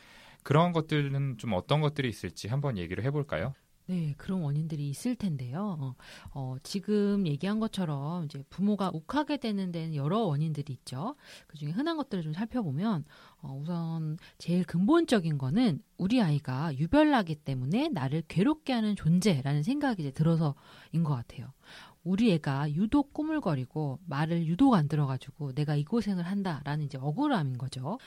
[0.43, 3.53] 그런 것들은 좀 어떤 것들이 있을지 한번 얘기를 해볼까요?
[3.87, 5.77] 네, 그런 원인들이 있을 텐데요.
[5.79, 5.95] 어,
[6.33, 11.15] 어, 지금 얘기한 것처럼 이제 부모가 욱하게 되는 데는 여러 원인들이 있죠.
[11.47, 13.03] 그 중에 흔한 것들을 좀 살펴보면,
[13.41, 20.11] 어, 우선 제일 근본적인 거는 우리 아이가 유별나기 때문에 나를 괴롭게 하는 존재라는 생각이 이제
[20.11, 21.51] 들어서인 것 같아요.
[22.03, 27.99] 우리 애가 유독 꾸물거리고 말을 유독 안 들어가지고 내가 이 고생을 한다라는 이제 억울함인 거죠.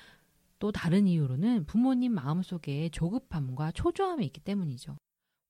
[0.59, 4.97] 또 다른 이유로는 부모님 마음속에 조급함과 초조함이 있기 때문이죠.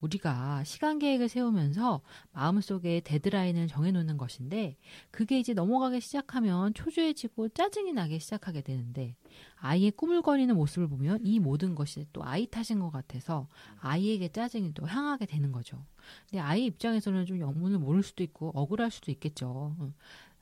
[0.01, 2.03] 우리가 시간 계획을 세우면서
[2.33, 4.77] 마음속에 데드라인을 정해놓는 것인데
[5.11, 9.15] 그게 이제 넘어가기 시작하면 초조해지고 짜증이 나기 시작하게 되는데
[9.57, 14.87] 아이의 꾸물거리는 모습을 보면 이 모든 것이 또 아이 탓인 것 같아서 아이에게 짜증이 또
[14.87, 15.85] 향하게 되는 거죠.
[16.29, 19.75] 근데 아이 입장에서는 좀 영문을 모를 수도 있고 억울할 수도 있겠죠.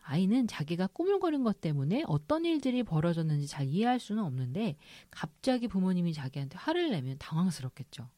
[0.05, 4.77] 아이는 자기가 꾸물거린 것 때문에 어떤 일들이 벌어졌는지 잘 이해할 수는 없는데
[5.11, 8.09] 갑자기 부모님이 자기한테 화를 내면 당황스럽겠죠.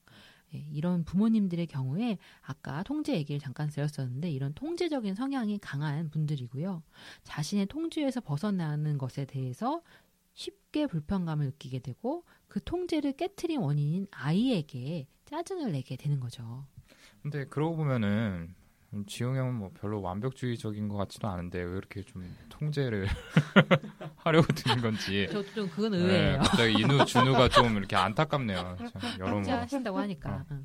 [0.55, 6.83] 예, 이런 부모님들의 경우에 아까 통제 얘기를 잠깐 드렸었는데 이런 통제적인 성향이 강한 분들이고요.
[7.23, 9.83] 자신의 통제에서 벗어나는 것에 대해서
[10.35, 16.67] 쉽게 불편감을 느끼게 되고 그 통제를 깨트린 원인인 아이에게 짜증을 내게 되는 거죠.
[17.23, 18.55] 근데 그러고 보면은
[19.07, 23.07] 지용 형은 뭐 별로 완벽주의적인 것 같지도 않은데 왜 이렇게 좀 통제를
[24.17, 25.27] 하려고 드는 건지.
[25.31, 26.33] 저도 좀 그건 의외예요.
[26.33, 28.77] 네, 갑자기 인우 준우가 좀 이렇게 안타깝네요.
[29.19, 29.51] 여러모.
[29.51, 30.45] 하신다고 하니까.
[30.51, 30.59] 어.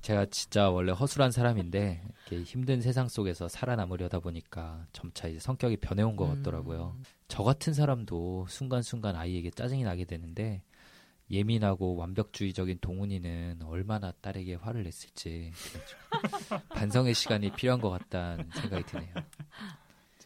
[0.00, 6.16] 제가 진짜 원래 허술한 사람인데 이렇게 힘든 세상 속에서 살아남으려다 보니까 점차 이제 성격이 변해온
[6.16, 6.94] 것 같더라고요.
[6.96, 7.04] 음.
[7.28, 10.62] 저 같은 사람도 순간순간 아이에게 짜증이 나게 되는데
[11.30, 15.52] 예민하고 완벽주의적인 동훈이는 얼마나 딸에게 화를 냈을지
[16.70, 19.14] 반성의 시간이 필요한 것 같다는 생각이 드네요.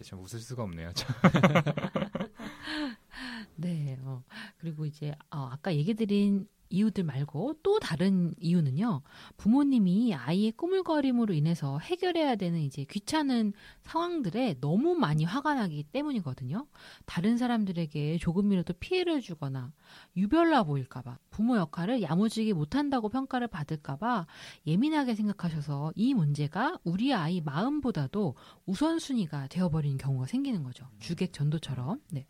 [0.02, 0.92] 참 웃을 수가 없네요.
[3.56, 3.98] 네.
[4.02, 4.22] 어,
[4.58, 9.02] 그리고 이제 어, 아까 얘기 드린 이유들 말고 또 다른 이유는요.
[9.36, 13.52] 부모님이 아이의 꾸물거림으로 인해서 해결해야 되는 이제 귀찮은
[13.82, 16.66] 상황들에 너무 많이 화가 나기 때문이거든요.
[17.04, 19.72] 다른 사람들에게 조금이라도 피해를 주거나
[20.16, 24.26] 유별나 보일까봐 부모 역할을 야무지게 못한다고 평가를 받을까봐
[24.66, 28.34] 예민하게 생각하셔서 이 문제가 우리 아이 마음보다도
[28.66, 30.86] 우선순위가 되어버리는 경우가 생기는 거죠.
[30.98, 32.00] 주객 전도처럼.
[32.10, 32.26] 네.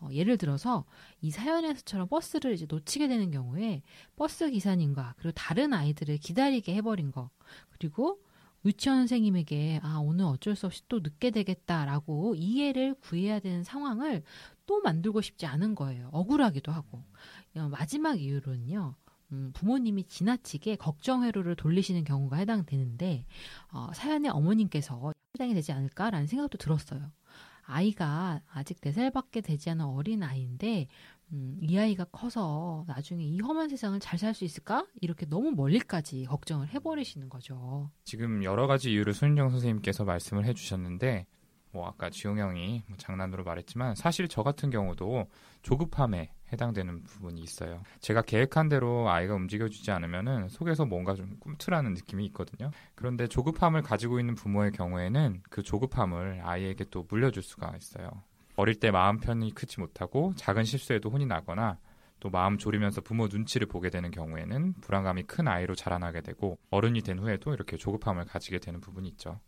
[0.00, 0.84] 어, 예를 들어서
[1.20, 3.82] 이 사연에서처럼 버스를 이제 놓치게 되는 경우에
[4.16, 7.30] 버스 기사님과 그리고 다른 아이들을 기다리게 해버린 거
[7.70, 8.20] 그리고
[8.64, 14.22] 유치원 선생님에게 아 오늘 어쩔 수 없이 또 늦게 되겠다라고 이해를 구해야 되는 상황을
[14.66, 16.10] 또 만들고 싶지 않은 거예요.
[16.12, 17.02] 억울하기도 하고
[17.56, 18.94] 어, 마지막 이유로는요.
[19.32, 23.26] 음, 부모님이 지나치게 걱정 회로를 돌리시는 경우가 해당되는데
[23.72, 27.10] 어, 사연의 어머님께서 해당이 되지 않을까라는 생각도 들었어요.
[27.68, 30.88] 아이가 아직 4살밖에 되지 않은 어린 아이인데
[31.32, 34.86] 음, 이 아이가 커서 나중에 이 험한 세상을 잘 살 수 있을까?
[35.02, 37.90] 이렇게 너무 멀리까지 걱정을 해버리시는 거죠.
[38.04, 41.26] 지금 여러 가지 이유를 손인정 선생님께서 말씀을 해주셨는데
[41.70, 45.26] 뭐 아까 지용 형이 뭐 장난으로 말했지만 사실 저 같은 경우도
[45.62, 47.82] 조급함에 해당되는 부분이 있어요.
[48.00, 52.70] 제가 계획한 대로 아이가 움직여주지 않으면은 속에서 뭔가 좀 꿈틀하는 느낌이 있거든요.
[52.94, 58.10] 그런데 조급함을 가지고 있는 부모의 경우에는 그 조급함을 아이에게 또 물려줄 수가 있어요.
[58.56, 61.78] 어릴 때 마음 편히 크지 못하고 작은 실수에도 혼이 나거나
[62.20, 67.18] 또 마음 졸이면서 부모 눈치를 보게 되는 경우에는 불안감이 큰 아이로 자라나게 되고 어른이 된
[67.18, 69.38] 후에도 이렇게 조급함을 가지게 되는 부분이 있죠.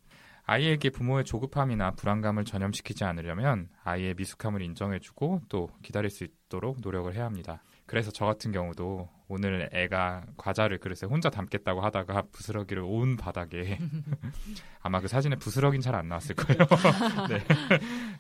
[0.51, 7.25] 아이에게 부모의 조급함이나 불안감을 전염시키지 않으려면 아이의 미숙함을 인정해주고 또 기다릴 수 있도록 노력을 해야
[7.25, 7.63] 합니다.
[7.87, 13.79] 그래서 저 같은 경우도 오늘 애가 과자를 그릇에 혼자 담겠다고 하다가 부스러기를 온 바닥에
[14.83, 16.67] 아마 그 사진에 부스러기는 잘 안 나왔을 거예요.
[17.31, 17.45] 네.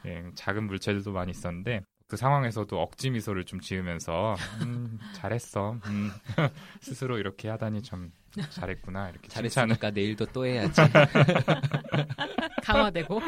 [0.05, 5.79] 네, 작은 물체들도 많이 있었는데 그 상황에서도 억지 미소를 좀 지으면서 음, 잘했어.
[5.87, 6.13] 음,
[6.81, 8.13] 스스로 이렇게 하다니 참
[8.51, 10.81] 잘했구나 이렇게 잘했으니까 내일도 또 해야지.
[12.63, 13.21] 강화되고.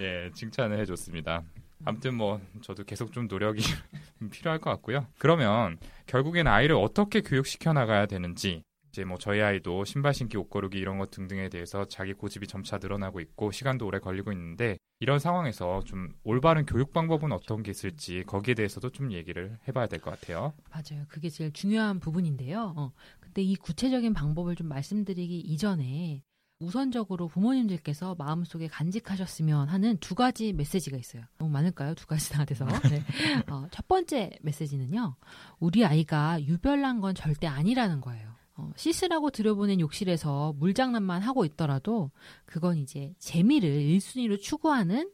[0.00, 1.42] 예, 칭찬을 해줬습니다.
[1.84, 3.62] 아무튼 뭐 저도 계속 좀 노력이
[4.30, 5.06] 필요할 것 같고요.
[5.18, 10.78] 그러면 결국엔 아이를 어떻게 교육시켜 나가야 되는지 이제 뭐 저희 아이도 신발 신기 옷 고르기
[10.78, 15.82] 이런 것 등등에 대해서 자기 고집이 점차 늘어나고 있고 시간도 오래 걸리고 있는데 이런 상황에서
[15.84, 20.52] 좀 올바른 교육 방법은 어떤 게 있을지 거기에 대해서도 좀 얘기를 해봐야 될 것 같아요.
[20.70, 21.04] 맞아요.
[21.08, 22.74] 그게 제일 중요한 부분인데요.
[22.76, 22.92] 어,
[23.32, 26.22] 근데 이 구체적인 방법을 좀 말씀드리기 이전에
[26.58, 31.24] 우선적으로 부모님들께서 마음속에 간직하셨으면 하는 두 가지 메시지가 있어요.
[31.38, 31.94] 너무 많을까요?
[31.94, 32.66] 두 가지 다 돼서.
[32.66, 33.02] 네.
[33.50, 35.16] 어, 첫 번째 메시지는요.
[35.58, 38.30] 우리 아이가 유별난 건 절대 아니라는 거예요.
[38.54, 42.10] 어, 씻으라고 들여보낸 욕실에서 물장난만 하고 있더라도
[42.44, 45.10] 그건 이제 재미를 1순위로 추구하는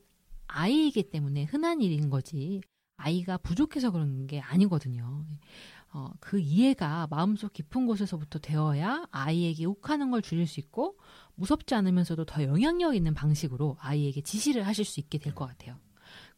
[0.48, 2.62] 아이이기 때문에 흔한 일인 거지
[2.96, 5.24] 아이가 부족해서 그런 게 아니거든요.
[5.92, 10.98] 어, 그 이해가 마음속 깊은 곳에서부터 되어야 아이에게 욱하는 걸 줄일 수 있고
[11.34, 15.78] 무섭지 않으면서도 더 영향력 있는 방식으로 아이에게 지시를 하실 수 있게 될 것 같아요.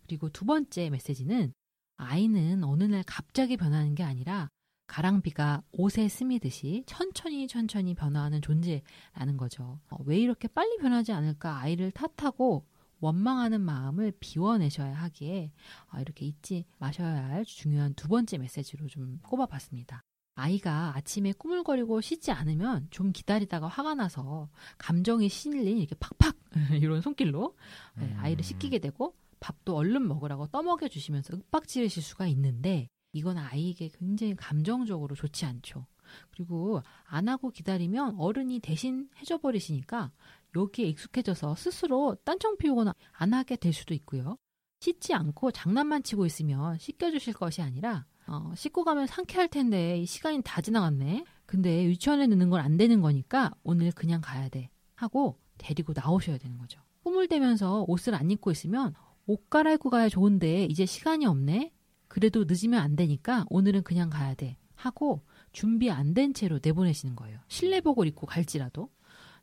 [0.06, 1.52] 그리고 두 번째 메시지는
[1.96, 4.48] 아이는 어느 날 갑자기 변하는 게 아니라
[4.86, 9.78] 가랑비가 옷에 스미듯이 천천히 천천히 변화하는 존재라는 거죠.
[9.90, 12.66] 어, 왜 이렇게 빨리 변하지 않을까 아이를 탓하고
[13.00, 15.52] 원망하는 마음을 비워내셔야 하기에
[15.88, 20.02] 아, 이렇게 잊지 마셔야 할 중요한 두 번째 메시지로 좀 꼽아봤습니다.
[20.34, 26.36] 아이가 아침에 꾸물거리고 씻지 않으면 좀 기다리다가 화가 나서 감정이 실린 이렇게 팍팍
[26.80, 27.56] 이런 손길로
[27.96, 33.88] 네, 아이를 씻기게 되고 밥도 얼른 먹으라고 떠먹여 주시면서 윽박 지르실 수가 있는데 이건 아이에게
[33.88, 35.86] 굉장히 감정적으로 좋지 않죠.
[36.30, 40.10] 그리고 안 하고 기다리면 어른이 대신 해줘 버리시니까
[40.56, 44.36] 여기에 익숙해져서 스스로 딴청 피우거나 안 하게 될 수도 있고요.
[44.80, 50.42] 씻지 않고 장난만 치고 있으면 씻겨주실 것이 아니라 어, 씻고 가면 상쾌할 텐데 이 시간이
[50.44, 51.24] 다 지나갔네.
[51.46, 56.56] 근데 유치원에 넣는 건 안 되는 거니까 오늘 그냥 가야 돼 하고 데리고 나오셔야 되는
[56.58, 56.80] 거죠.
[57.02, 58.94] 꾸물대면서 옷을 안 입고 있으면
[59.26, 61.72] 옷 갈아입고 가야 좋은데 이제 시간이 없네.
[62.08, 67.38] 그래도 늦으면 안 되니까 오늘은 그냥 가야 돼 하고 준비 안 된 채로 내보내시는 거예요.
[67.48, 68.88] 실내복을 입고 갈지라도.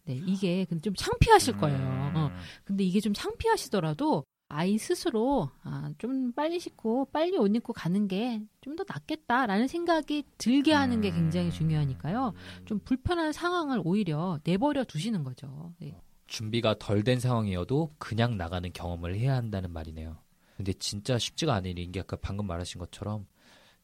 [0.07, 1.77] 네, 이게 근데 좀 창피하실 거예요.
[2.15, 2.31] 어.
[2.63, 8.41] 근데 이게 좀 창피하시더라도 아이 스스로 아, 좀 빨리 씻고 빨리 옷 입고 가는 게
[8.61, 12.33] 좀 더 낫겠다라는 생각이 들게 하는 게 굉장히 중요하니까요.
[12.65, 15.73] 좀 불편한 상황을 오히려 내버려 두시는 거죠.
[15.79, 15.99] 네.
[16.27, 20.17] 준비가 덜 된 상황이어도 그냥 나가는 경험을 해야 한다는 말이네요.
[20.57, 23.25] 근데 진짜 쉽지가 않은 일인 게 아까 방금 말하신 것처럼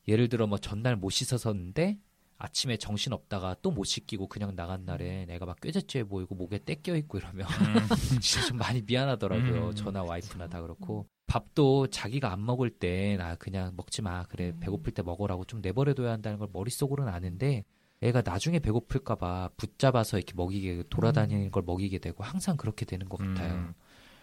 [0.08, 1.98] 예를 들어 뭐 전날 못 씻었었는데
[2.44, 6.96] 아침에 정신 없다가 또 못 씻기고 그냥 나간 날에 내가 막 꾀죄죄 보이고 목에 때껴
[6.98, 7.48] 있고 이러면
[8.22, 9.68] 진짜 좀 많이 미안하더라고요.
[9.70, 9.76] 음.
[9.76, 14.94] 저나 와이프나 다 그렇고 밥도 자기가 안 먹을 때 나 그냥 먹지 마 그래 배고플
[14.94, 17.64] 때 먹으라고 좀 내버려둬야 한다는 걸 머릿속으로는 아는데
[18.02, 23.54] 애가 나중에 배고플까봐 붙잡아서 이렇게 먹이게 돌아다니는 걸 먹이게 되고 항상 그렇게 되는 것 같아요.
[23.56, 23.74] 음.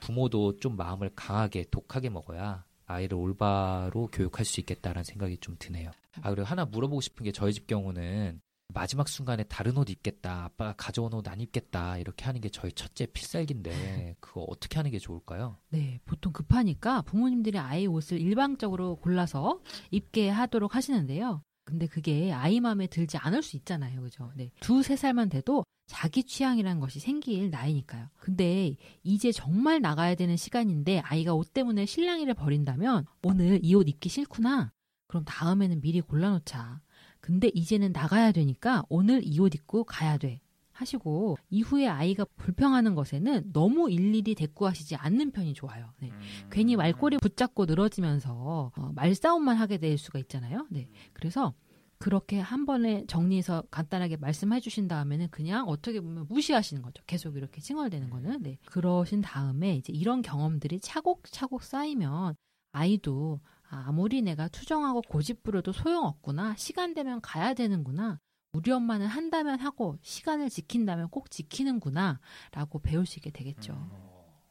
[0.01, 5.91] 부모도 좀 마음을 강하게 독하게 먹어야 아이를 올바로 교육할 수 있겠다라는 생각이 좀 드네요.
[6.23, 8.41] 아 그리고 하나 물어보고 싶은 게 저희 집 경우는
[8.73, 13.07] 마지막 순간에 다른 옷 입겠다, 아빠가 가져온 옷 안 입겠다 이렇게 하는 게 저희 첫째
[13.07, 15.57] 필살기인데 그거 어떻게 하는 게 좋을까요?
[15.71, 21.43] 네, 보통 급하니까 부모님들이 아이 옷을 일방적으로 골라서 입게 하도록 하시는데요.
[21.65, 24.01] 근데 그게 아이 마음에 들지 않을 수 있잖아요.
[24.03, 24.31] 그죠?
[24.35, 24.51] 네.
[24.61, 28.07] 두 세 살만 돼도 자기 취향이라는 것이 생길 나이니까요.
[28.17, 34.09] 근데 이제 정말 나가야 되는 시간인데 아이가 옷 때문에 실랑이를 벌인다면 오늘 이 옷 입기
[34.09, 34.73] 싫구나.
[35.09, 36.81] 그럼 다음에는 미리 골라놓자.
[37.21, 40.41] 근데 이제는 나가야 되니까 오늘 이 옷 입고 가야 돼.
[40.71, 45.93] 하시고 이후에 아이가 불평하는 것에는 너무 일일이 대꾸하시지 않는 편이 좋아요.
[46.01, 46.11] 네.
[46.51, 50.67] 괜히 말꼬리 붙잡고 늘어지면서 어, 말싸움만 하게 될 수가 있잖아요.
[50.71, 50.89] 네.
[51.13, 51.53] 그래서
[52.01, 57.03] 그렇게 한 번에 정리해서 간단하게 말씀해 주신 다음에는 그냥 어떻게 보면 무시하시는 거죠.
[57.07, 58.43] 계속 이렇게 칭얼대는 거는.
[58.43, 58.59] 네.
[58.65, 62.37] 그러신 다음에 이제 이런 경험들이 차곡차곡 쌓이면
[62.73, 66.57] 아이도 아, 아무리 내가 투정하고 고집부려도 소용없구나.
[66.57, 68.19] 시간 되면 가야 되는구나.
[68.55, 72.19] 우리 엄마는 한다면 하고 시간을 지킨다면 꼭 지키는구나.
[72.53, 73.77] 라고 배우시게 되겠죠.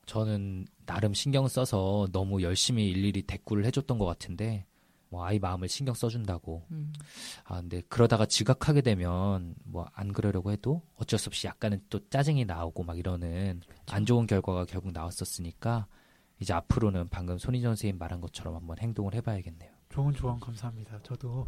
[0.05, 4.67] 저는 나름 신경 써서 너무 열심히 일일이 대꾸를 해줬던 것 같은데
[5.09, 6.93] 뭐 아이 마음을 신경 써준다고 음.
[7.45, 12.45] 아 근데 그러다가 지각하게 되면 뭐 안 그러려고 해도 어쩔 수 없이 약간은 또 짜증이
[12.45, 15.87] 나오고 막 이러는 안 좋은 결과가 결국 나왔었으니까
[16.39, 19.71] 이제 앞으로는 방금 손희정 선생님 말한 것처럼 한번 행동을 해봐야겠네요.
[19.89, 20.99] 좋은 조언 감사합니다.
[21.03, 21.47] 저도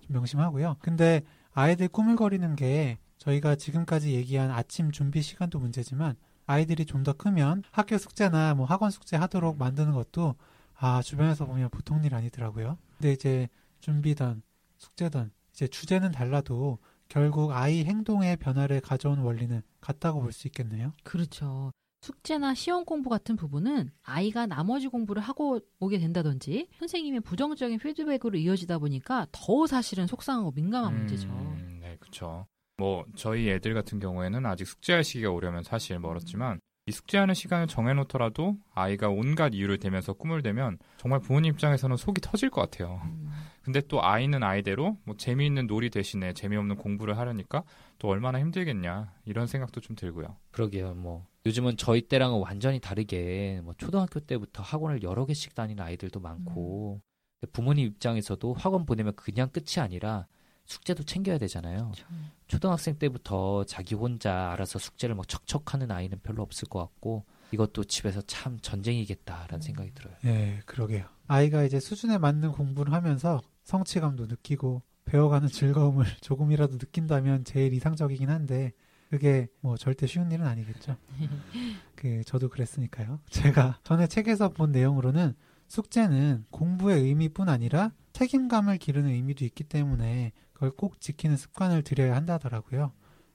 [0.00, 0.76] 좀 명심하고요.
[0.80, 7.62] 근데 아이들 꾸물거리는 게 저희가 지금까지 얘기한 아침 준비 시간도 문제지만 아이들이 좀 더 크면
[7.70, 10.34] 학교 숙제나 뭐 학원 숙제 하도록 만드는 것도
[10.76, 12.76] 아 주변에서 보면 보통 일 아니더라고요.
[13.04, 13.48] 근데 이제
[13.80, 14.40] 준비든
[14.78, 20.90] 숙제든 이제 주제는 달라도 결국 아이 행동의 변화를 가져온 원리는 같다고 볼 수 있겠네요.
[21.02, 21.70] 그렇죠.
[22.00, 28.78] 숙제나 시험 공부 같은 부분은 아이가 나머지 공부를 하고 오게 된다든지 선생님의 부정적인 피드백으로 이어지다
[28.78, 31.28] 보니까 더 사실은 속상하고 민감한 문제죠.
[31.28, 32.46] 음, 네, 그렇죠.
[32.78, 38.58] 뭐 저희 애들 같은 경우에는 아직 숙제할 시기가 오려면 사실 멀었지만 이 숙제하는 시간을 정해놓더라도
[38.74, 43.00] 아이가 온갖 이유를 대면서 꿈을 대면 정말 부모님 입장에서는 속이 터질 것 같아요.
[43.04, 43.30] 음,
[43.62, 47.64] 근데 또 아이는 아이대로 뭐 재미있는 놀이 대신에 재미없는 공부를 하려니까
[47.98, 50.36] 또 얼마나 힘들겠냐 이런 생각도 좀 들고요.
[50.50, 50.92] 그러게요.
[50.94, 57.00] 뭐 요즘은 저희 때랑은 완전히 다르게 뭐 초등학교 때부터 학원을 여러 개씩 다니는 아이들도 많고
[57.40, 60.26] 근데 부모님 입장에서도 학원 보내면 그냥 끝이 아니라
[60.66, 61.92] 숙제도 챙겨야 되잖아요.
[61.92, 62.06] 그렇죠.
[62.54, 68.22] 초등학생 때부터 자기 혼자 알아서 숙제를 막 척척하는 아이는 별로 없을 것 같고 이것도 집에서
[68.22, 70.14] 참 전쟁이겠다라는 생각이 들어요.
[70.22, 71.06] 네, 그러게요.
[71.26, 78.72] 아이가 이제 수준에 맞는 공부를 하면서 성취감도 느끼고 배워가는 즐거움을 조금이라도 느낀다면 제일 이상적이긴 한데
[79.10, 80.96] 그게 뭐 절대 쉬운 일은 아니겠죠.
[81.96, 83.18] 그 저도 그랬으니까요.
[83.30, 85.34] 제가 전에 책에서 본 내용으로는
[85.66, 92.92] 숙제는 공부의 의미뿐 아니라 책임감을 기르는 의미도 있기 때문에 그걸 꼭 지키는 습관을 들여야 한다더라고요.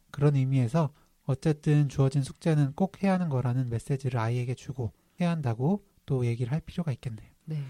[0.10, 0.92] 그런 의미에서
[1.26, 4.92] 어쨌든 주어진 숙제는 꼭 해야 하는 거라는 메시지를 아이에게 주고
[5.22, 7.30] 해야 한다고 또 얘기를 할 필요가 있겠네요.
[7.46, 7.62] 네.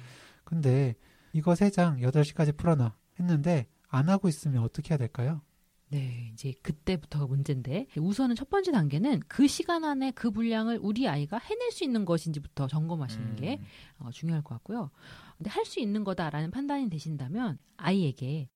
[0.46, 0.96] 근데
[1.34, 5.42] 이거 세장 8시까지 풀어놔 했는데 안 하고 있으면 어떻게 해야 될까요?
[5.92, 11.40] 네, 이제 그때부터가 문제인데 우선은 첫 번째 단계는 그 시간 안에 그 분량을 우리 아이가
[11.40, 13.36] 해낼 수 있는 것인지부터 점검하시는 음.
[13.36, 13.60] 게
[13.98, 14.92] 어, 중요할 것 같고요.
[15.38, 18.48] 근데 할 수 있는 거다라는 판단이 되신다면 아이에게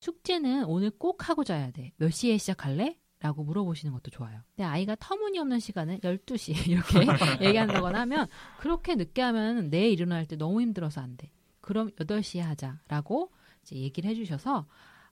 [0.00, 1.92] 숙제는 오늘 꼭 하고 자야 돼.
[1.96, 2.96] 몇 시에 시작할래?
[3.20, 4.40] 라고 물어보시는 것도 좋아요.
[4.56, 7.00] 근데 아이가 터무니없는 시간을 12시 이렇게
[7.46, 8.26] 얘기한다거나 하면
[8.58, 11.30] 그렇게 늦게 하면 내일 일어날 때 너무 힘들어서 안 돼.
[11.60, 13.30] 그럼 8시에 하자라고
[13.62, 14.66] 이제 얘기를 해주셔서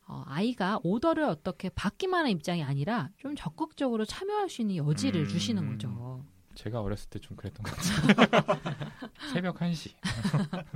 [0.06, 5.28] 어, 아이가 오더를 어떻게 받기만 한 입장이 아니라 좀 적극적으로 참여할 수 있는 여지를 음.
[5.28, 6.24] 주시는 거죠.
[6.54, 8.58] 제가 어렸을 때 좀 그랬던 것 같아요.
[9.32, 9.92] 새벽 1시,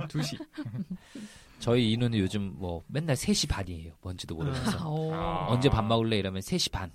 [0.07, 0.37] 2시.
[1.59, 3.93] 저희 이누는 요즘 뭐 맨날 3시 반이에요.
[4.01, 4.77] 뭔지도 모르면서.
[4.89, 5.13] 어.
[5.13, 5.45] 아.
[5.47, 6.91] 언제 밥 먹을래 이러면 3시 반.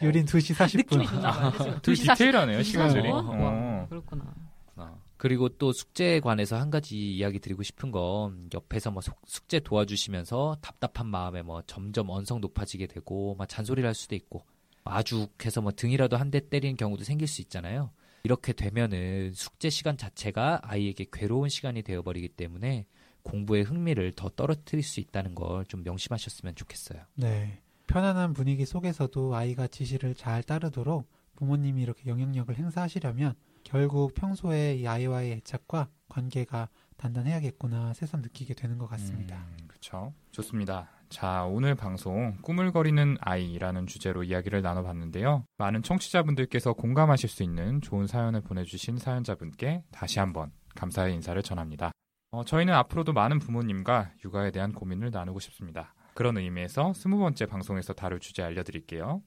[0.00, 0.76] 유린 2시 40분.
[0.76, 1.50] 느낌이 좋나 봐요.
[1.52, 3.10] 그래서 되게 2시 40 디테일하네요, 시간들이.
[3.10, 3.16] 어?
[3.16, 3.36] 어.
[3.36, 4.32] 와, 그렇구나.
[4.76, 5.00] 어.
[5.16, 10.58] 그리고 또 숙제에 관해서 한 가지 이야기 드리고 싶은 건 옆에서 뭐 속- 숙제 도와주시면서
[10.62, 14.44] 답답한 마음에 뭐 점점 언성 높아지게 되고 막 잔소리를 할 수도 있고
[14.84, 17.90] 아죽해서 뭐 등이라도 한 대 때리는 경우도 생길 수 있잖아요.
[18.22, 22.86] 이렇게 되면은 숙제 시간 자체가 아이에게 괴로운 시간이 되어버리기 때문에
[23.22, 27.02] 공부의 흥미를 더 떨어뜨릴 수 있다는 걸 좀 명심하셨으면 좋겠어요.
[27.14, 27.60] 네.
[27.86, 35.32] 편안한 분위기 속에서도 아이가 지시를 잘 따르도록 부모님이 이렇게 영향력을 행사하시려면 결국 평소에 이 아이와의
[35.32, 39.46] 애착과 관계가 단단해야겠구나 새삼 느끼게 되는 것 같습니다.
[39.66, 40.12] 그렇죠.
[40.32, 40.88] 좋습니다.
[41.10, 45.44] 자, 오늘 방송 꾸물거리는 아이라는 주제로 이야기를 나눠봤는데요.
[45.58, 51.90] 많은 청취자분들께서 공감하실 수 있는 좋은 사연을 보내주신 사연자분께 다시 한번 감사의 인사를 전합니다.
[52.30, 55.94] 어, 저희는 앞으로도 많은 부모님과 육아에 대한 고민을 나누고 싶습니다.
[56.14, 59.20] 그런 의미에서 스무 번째 방송에서 다룰 주제 알려드릴게요.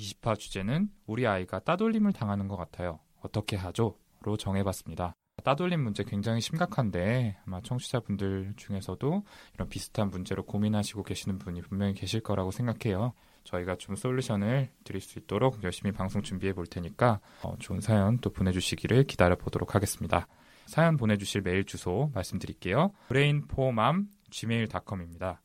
[0.00, 2.98] 20화 주제는 우리 아이가 따돌림을 당하는 것 같아요.
[3.20, 3.96] 어떻게 하죠?
[4.22, 5.14] 로 정해봤습니다.
[5.40, 9.24] 따돌림 문제 굉장히 심각한데 아마 청취자분들 중에서도
[9.54, 13.12] 이런 비슷한 문제로 고민하시고 계시는 분이 분명히 계실 거라고 생각해요.
[13.44, 18.30] 저희가 좀 솔루션을 드릴 수 있도록 열심히 방송 준비해 볼 테니까 어, 좋은 사연 또
[18.30, 20.26] 보내주시기를 기다려 보도록 하겠습니다.
[20.66, 22.92] 사연 보내주실 메일 주소 말씀드릴게요.
[23.08, 25.40] brainformam gmail.com입니다.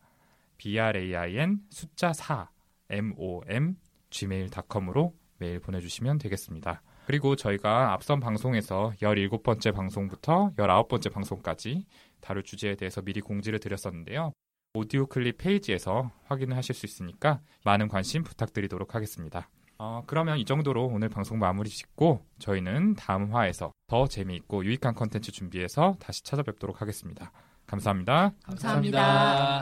[0.58, 2.50] brain 숫자 4
[2.90, 3.76] mom
[4.10, 6.82] gmail.com으로 메일 보내주시면 되겠습니다.
[7.06, 11.86] 그리고 저희가 앞선 방송에서 17번째 방송부터 19번째 방송까지
[12.20, 14.32] 다룰 주제에 대해서 미리 공지를 드렸었는데요.
[14.74, 19.50] 오디오 클립 페이지에서 확인을 하실 수 있으니까 많은 관심 부탁드리도록 하겠습니다.
[19.78, 25.32] 어, 그러면 이 정도로 오늘 방송 마무리 짓고 저희는 다음 화에서 더 재미있고 유익한 컨텐츠
[25.32, 27.32] 준비해서 다시 찾아뵙도록 하겠습니다.
[27.68, 28.34] 감사합니다.
[28.44, 29.62] 감사합니다.